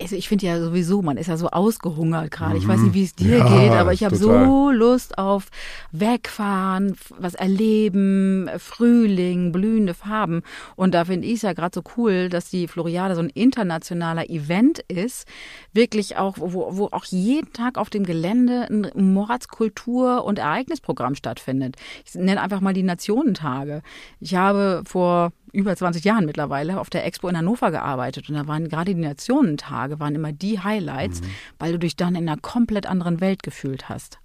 also 0.00 0.16
ich 0.16 0.28
finde 0.28 0.46
ja 0.46 0.60
sowieso, 0.60 1.02
man 1.02 1.16
ist 1.16 1.26
ja 1.26 1.36
so 1.36 1.48
ausgehungert 1.48 2.30
gerade. 2.30 2.56
Ich 2.56 2.66
weiß 2.66 2.80
nicht, 2.80 2.94
wie 2.94 3.04
es 3.04 3.14
dir 3.14 3.38
ja, 3.38 3.48
geht, 3.48 3.72
aber 3.72 3.92
ich 3.92 4.04
habe 4.04 4.16
so 4.16 4.70
Lust 4.70 5.18
auf 5.18 5.48
Wegfahren, 5.92 6.96
was 7.18 7.34
erleben, 7.34 8.48
Frühling, 8.58 9.52
blühende 9.52 9.94
Farben. 9.94 10.42
Und 10.76 10.94
da 10.94 11.04
finde 11.04 11.26
ich 11.26 11.34
es 11.34 11.42
ja 11.42 11.52
gerade 11.52 11.74
so 11.74 11.82
cool, 11.96 12.28
dass 12.28 12.50
die 12.50 12.68
Floriade 12.68 13.14
so 13.14 13.20
ein 13.20 13.30
internationaler 13.30 14.30
Event 14.30 14.80
ist. 14.88 15.26
Wirklich 15.72 16.16
auch, 16.16 16.36
wo, 16.38 16.76
wo 16.76 16.86
auch 16.92 17.04
jeden 17.04 17.52
Tag 17.52 17.76
auf 17.76 17.90
dem 17.90 18.04
Gelände 18.04 18.66
ein 18.70 19.14
Mordskultur- 19.14 20.24
und 20.24 20.38
Ereignisprogramm 20.38 21.14
stattfindet. 21.14 21.76
Ich 22.06 22.14
nenne 22.14 22.40
einfach 22.40 22.60
mal 22.60 22.74
die 22.74 22.82
Nationentage. 22.82 23.82
Ich 24.20 24.34
habe 24.34 24.82
vor 24.86 25.32
über 25.52 25.74
20 25.74 26.04
Jahren 26.04 26.26
mittlerweile 26.26 26.80
auf 26.80 26.90
der 26.90 27.04
Expo 27.04 27.28
in 27.28 27.36
Hannover 27.36 27.70
gearbeitet 27.70 28.28
und 28.28 28.36
da 28.36 28.46
waren 28.46 28.68
gerade 28.68 28.94
die 28.94 29.00
Nationentage, 29.00 30.00
waren 30.00 30.14
immer 30.14 30.32
die 30.32 30.60
Highlights, 30.60 31.20
mhm. 31.20 31.26
weil 31.58 31.72
du 31.72 31.78
dich 31.78 31.96
dann 31.96 32.14
in 32.14 32.28
einer 32.28 32.40
komplett 32.40 32.86
anderen 32.86 33.20
Welt 33.20 33.42
gefühlt 33.42 33.88
hast. 33.88 34.18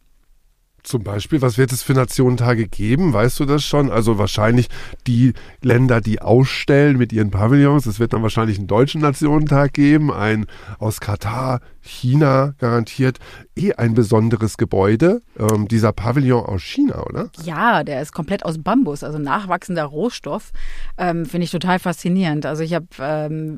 Zum 0.85 1.03
Beispiel, 1.03 1.41
was 1.41 1.57
wird 1.57 1.71
es 1.71 1.81
für 1.81 1.93
Nationentage 1.93 2.67
geben? 2.67 3.11
Weißt 3.11 3.39
du 3.39 3.45
das 3.45 3.63
schon? 3.63 3.89
Also 3.89 4.19
wahrscheinlich 4.19 4.67
die 5.07 5.33
Länder, 5.63 5.99
die 5.99 6.21
ausstellen 6.21 6.97
mit 6.97 7.11
ihren 7.11 7.31
Pavillons. 7.31 7.87
Es 7.87 7.99
wird 7.99 8.13
dann 8.13 8.21
wahrscheinlich 8.21 8.59
einen 8.59 8.67
deutschen 8.67 9.01
Nationentag 9.01 9.73
geben, 9.73 10.13
ein 10.13 10.45
aus 10.77 10.99
Katar, 10.99 11.61
China 11.81 12.53
garantiert. 12.59 13.17
Eh 13.55 13.73
ein 13.73 13.95
besonderes 13.95 14.57
Gebäude. 14.57 15.21
Ähm, 15.39 15.67
dieser 15.67 15.91
Pavillon 15.91 16.45
aus 16.45 16.61
China, 16.61 17.03
oder? 17.03 17.29
Ja, 17.43 17.83
der 17.83 18.03
ist 18.03 18.11
komplett 18.11 18.45
aus 18.45 18.61
Bambus, 18.61 19.03
also 19.03 19.17
nachwachsender 19.17 19.85
Rohstoff. 19.85 20.51
Ähm, 20.99 21.25
Finde 21.25 21.45
ich 21.45 21.51
total 21.51 21.79
faszinierend. 21.79 22.45
Also 22.45 22.61
ich 22.61 22.75
habe 22.75 22.85
ähm, 22.99 23.57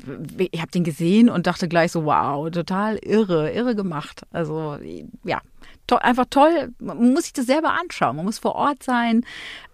hab 0.56 0.70
den 0.70 0.84
gesehen 0.84 1.28
und 1.28 1.46
dachte 1.46 1.68
gleich 1.68 1.92
so, 1.92 2.06
wow, 2.06 2.50
total 2.50 2.96
irre, 3.02 3.50
irre 3.50 3.74
gemacht. 3.74 4.22
Also 4.32 4.78
ja, 5.24 5.42
to 5.88 5.96
einfach 5.96 6.26
toll. 6.30 6.72
Man 6.78 7.12
muss 7.12 7.24
sich 7.24 7.32
das 7.32 7.46
selber 7.46 7.72
anschauen. 7.80 8.16
Man 8.16 8.24
muss 8.24 8.38
vor 8.38 8.54
Ort 8.54 8.82
sein, 8.82 9.24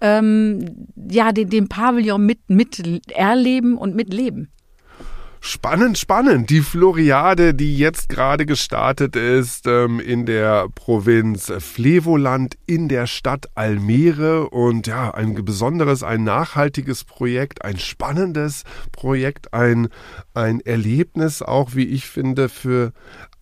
ähm, 0.01 0.87
ja, 0.97 1.33
den, 1.33 1.51
den 1.51 1.69
Pavillon 1.69 2.25
mit, 2.25 2.39
mit 2.49 3.11
erleben 3.11 3.77
und 3.77 3.95
mitleben. 3.95 4.49
Spannend, 5.47 5.99
spannend. 5.99 6.49
Die 6.49 6.63
Floriade, 6.63 7.53
die 7.53 7.77
jetzt 7.77 8.09
gerade 8.09 8.47
gestartet 8.47 9.15
ist 9.15 9.67
ähm, 9.67 10.01
in 10.01 10.25
der 10.25 10.71
Provinz 10.75 11.53
Flevoland 11.59 12.57
in 12.65 12.89
der 12.89 13.07
Stadt 13.07 13.51
Almere 13.55 14.49
und 14.49 14.87
ja, 14.87 15.11
ein 15.11 15.35
besonderes, 15.45 16.03
ein 16.03 16.25
nachhaltiges 16.25 17.05
Projekt, 17.05 17.63
ein 17.63 17.79
spannendes 17.79 18.65
Projekt, 18.91 19.53
ein, 19.53 19.89
ein 20.33 20.61
Erlebnis 20.61 21.43
auch, 21.43 21.75
wie 21.75 21.89
ich 21.89 22.07
finde, 22.07 22.49
für 22.49 22.95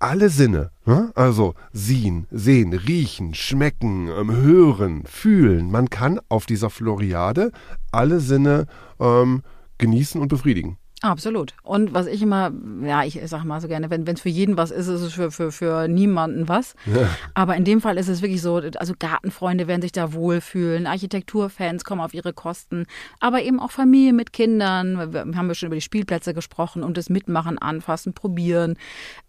alle 0.02 0.30
Sinne. 0.30 0.70
Ne? 0.84 1.12
Also 1.14 1.54
sehen, 1.72 2.26
sehen, 2.30 2.72
riechen, 2.72 3.34
schmecken, 3.34 4.08
ähm, 4.08 4.34
hören, 4.34 5.04
fühlen. 5.06 5.70
Man 5.70 5.90
kann 5.90 6.20
auf 6.28 6.46
dieser 6.46 6.70
Floriade 6.70 7.52
alle 7.92 8.20
Sinne 8.20 8.66
ähm, 8.98 9.42
genießen 9.78 10.20
und 10.20 10.28
befriedigen. 10.28 10.76
Absolut. 11.02 11.54
Und 11.64 11.92
was 11.94 12.06
ich 12.06 12.22
immer, 12.22 12.52
ja, 12.84 13.02
ich 13.02 13.20
sag 13.24 13.42
mal 13.42 13.60
so 13.60 13.66
gerne, 13.66 13.90
wenn 13.90 14.06
es 14.06 14.20
für 14.20 14.28
jeden 14.28 14.56
was 14.56 14.70
ist, 14.70 14.86
ist 14.86 15.00
es 15.00 15.12
für, 15.12 15.32
für, 15.32 15.50
für 15.50 15.88
niemanden 15.88 16.48
was. 16.48 16.74
Ja. 16.86 17.08
Aber 17.34 17.56
in 17.56 17.64
dem 17.64 17.80
Fall 17.80 17.98
ist 17.98 18.06
es 18.06 18.22
wirklich 18.22 18.40
so, 18.40 18.62
also 18.76 18.94
Gartenfreunde 18.96 19.66
werden 19.66 19.82
sich 19.82 19.90
da 19.90 20.12
wohlfühlen, 20.12 20.86
Architekturfans 20.86 21.84
kommen 21.84 22.00
auf 22.00 22.14
ihre 22.14 22.32
Kosten, 22.32 22.86
aber 23.18 23.42
eben 23.42 23.58
auch 23.58 23.72
Familie 23.72 24.12
mit 24.12 24.32
Kindern. 24.32 25.12
Wir 25.12 25.22
haben 25.22 25.48
ja 25.48 25.54
schon 25.54 25.66
über 25.66 25.74
die 25.74 25.82
Spielplätze 25.82 26.34
gesprochen 26.34 26.84
und 26.84 26.96
das 26.96 27.10
Mitmachen, 27.10 27.58
anfassen, 27.58 28.12
probieren, 28.12 28.76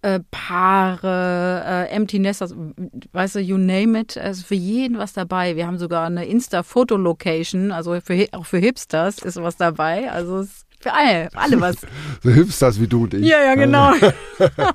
äh, 0.03 0.19
Paare, 0.29 1.63
äh, 1.65 1.95
Empty 1.95 2.19
Nesters, 2.19 2.53
weißt 3.13 3.35
du, 3.35 3.39
you 3.39 3.57
name 3.57 3.99
it. 3.99 4.15
Also 4.15 4.43
für 4.43 4.53
jeden 4.55 4.99
was 4.99 5.13
dabei. 5.13 5.55
Wir 5.55 5.65
haben 5.65 5.79
sogar 5.79 6.05
eine 6.05 6.27
Insta-Foto-Location, 6.27 7.71
also 7.71 7.99
für, 7.99 8.27
auch 8.33 8.45
für 8.45 8.59
Hipsters 8.59 9.17
ist 9.17 9.41
was 9.41 9.57
dabei. 9.57 10.11
Also 10.11 10.37
es 10.37 10.65
für 10.83 10.93
alle, 10.93 11.29
für 11.31 11.39
alle 11.39 11.61
was. 11.61 11.75
So 12.23 12.29
Hipsters 12.29 12.79
wie 12.79 12.87
du 12.87 13.03
und 13.03 13.13
ich. 13.15 13.25
Ja, 13.25 13.43
ja, 13.43 13.55
genau. 13.55 13.91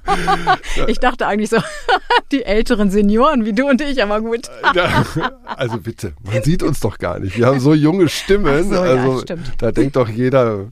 ich 0.87 0.99
dachte 0.99 1.27
eigentlich 1.27 1.49
so, 1.49 1.59
die 2.33 2.45
älteren 2.45 2.91
Senioren 2.91 3.45
wie 3.45 3.55
du 3.55 3.67
und 3.69 3.81
ich, 3.81 4.03
aber 4.03 4.21
gut. 4.21 4.51
also 5.45 5.79
bitte, 5.79 6.13
man 6.23 6.43
sieht 6.43 6.63
uns 6.63 6.81
doch 6.81 6.99
gar 6.99 7.19
nicht. 7.21 7.39
Wir 7.39 7.47
haben 7.47 7.61
so 7.61 7.73
junge 7.73 8.09
Stimmen. 8.09 8.69
So, 8.69 8.81
also 8.81 9.15
ja, 9.15 9.21
stimmt. 9.21 9.53
da 9.59 9.73
denkt 9.73 9.97
doch 9.97 10.09
jeder. 10.09 10.67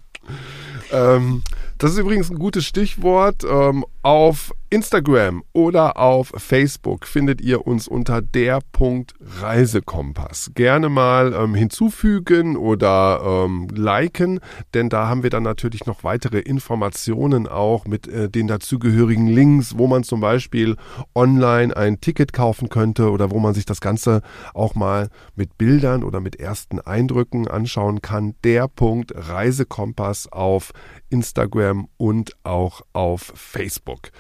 Ähm, 0.93 1.43
das 1.79 1.93
ist 1.93 1.99
übrigens 1.99 2.31
ein 2.31 2.39
gutes 2.39 2.65
Stichwort. 2.65 3.45
Ähm, 3.45 3.85
auf 4.03 4.53
Instagram 4.69 5.45
oder 5.53 5.97
auf 5.97 6.33
Facebook 6.37 7.07
findet 7.07 7.41
ihr 7.41 7.67
uns 7.67 7.87
unter 7.87 8.21
der 8.21 8.59
Punkt 8.73 9.15
Reisekompass. 9.21 10.51
Gerne 10.55 10.89
mal 10.89 11.33
ähm, 11.35 11.55
hinzufügen 11.55 12.57
oder 12.57 13.21
ähm, 13.25 13.69
liken, 13.73 14.41
denn 14.75 14.89
da 14.89 15.07
haben 15.07 15.23
wir 15.23 15.31
dann 15.31 15.45
natürlich 15.45 15.87
noch 15.87 16.03
weitere 16.03 16.41
Informationen 16.41 17.47
auch 17.47 17.87
mit 17.87 18.09
äh, 18.09 18.29
den 18.29 18.49
dazugehörigen 18.49 19.29
Links, 19.29 19.79
wo 19.79 19.87
man 19.87 20.03
zum 20.03 20.21
Beispiel 20.21 20.77
online 21.15 21.77
ein 21.77 22.01
Ticket 22.01 22.33
kaufen 22.33 22.69
könnte 22.69 23.11
oder 23.11 23.31
wo 23.31 23.39
man 23.39 23.55
sich 23.55 23.67
das 23.67 23.81
Ganze 23.81 24.21
auch 24.53 24.75
mal 24.75 25.11
mit 25.37 25.59
Bildern 25.59 26.03
oder 26.03 26.21
mit 26.21 26.41
ersten 26.41 26.81
Eindrücken 26.81 27.47
anschauen 27.47 28.03
kann. 28.03 28.35
Der 28.43 28.67
Punkt 28.67 29.13
Reisekompass 29.15 30.31
auf 30.33 30.73
Instagram 31.09 31.89
und 31.97 32.33
auch 32.43 32.83
auf 32.93 33.33
Facebook. 33.37 34.11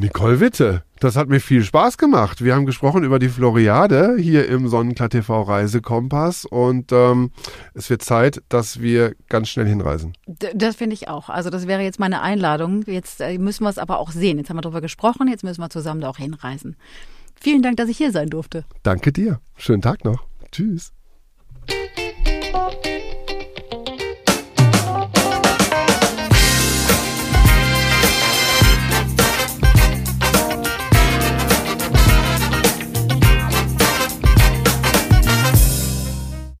Nicole 0.00 0.38
Witte, 0.38 0.84
das 1.00 1.16
hat 1.16 1.28
mir 1.28 1.40
viel 1.40 1.64
Spaß 1.64 1.98
gemacht. 1.98 2.44
Wir 2.44 2.54
haben 2.54 2.66
gesprochen 2.66 3.02
über 3.02 3.18
die 3.18 3.28
Floriade 3.28 4.16
hier 4.16 4.48
im 4.48 4.68
Sonnenklar 4.68 5.08
TV 5.08 5.42
Reisekompass 5.42 6.44
und 6.44 6.92
ähm, 6.92 7.32
es 7.74 7.90
wird 7.90 8.02
Zeit, 8.02 8.40
dass 8.48 8.80
wir 8.80 9.16
ganz 9.28 9.48
schnell 9.48 9.66
hinreisen. 9.66 10.12
D 10.28 10.50
das 10.54 10.76
finde 10.76 10.94
ich 10.94 11.08
auch. 11.08 11.28
Also 11.28 11.50
das 11.50 11.66
wäre 11.66 11.82
jetzt 11.82 11.98
meine 11.98 12.22
Einladung. 12.22 12.84
Jetzt 12.86 13.20
äh, 13.20 13.38
müssen 13.38 13.64
wir 13.64 13.70
es 13.70 13.78
aber 13.78 13.98
auch 13.98 14.12
sehen. 14.12 14.38
Jetzt 14.38 14.50
haben 14.50 14.56
wir 14.56 14.62
darüber 14.62 14.80
gesprochen, 14.80 15.26
jetzt 15.26 15.42
müssen 15.42 15.60
wir 15.60 15.68
zusammen 15.68 16.00
da 16.00 16.10
auch 16.10 16.18
hinreisen. 16.18 16.76
Vielen 17.40 17.62
Dank, 17.62 17.76
dass 17.76 17.88
ich 17.88 17.96
hier 17.96 18.12
sein 18.12 18.30
durfte. 18.30 18.64
Danke 18.84 19.12
dir. 19.12 19.40
Schönen 19.56 19.82
Tag 19.82 20.04
noch. 20.04 20.24
Tschüss. 20.52 20.92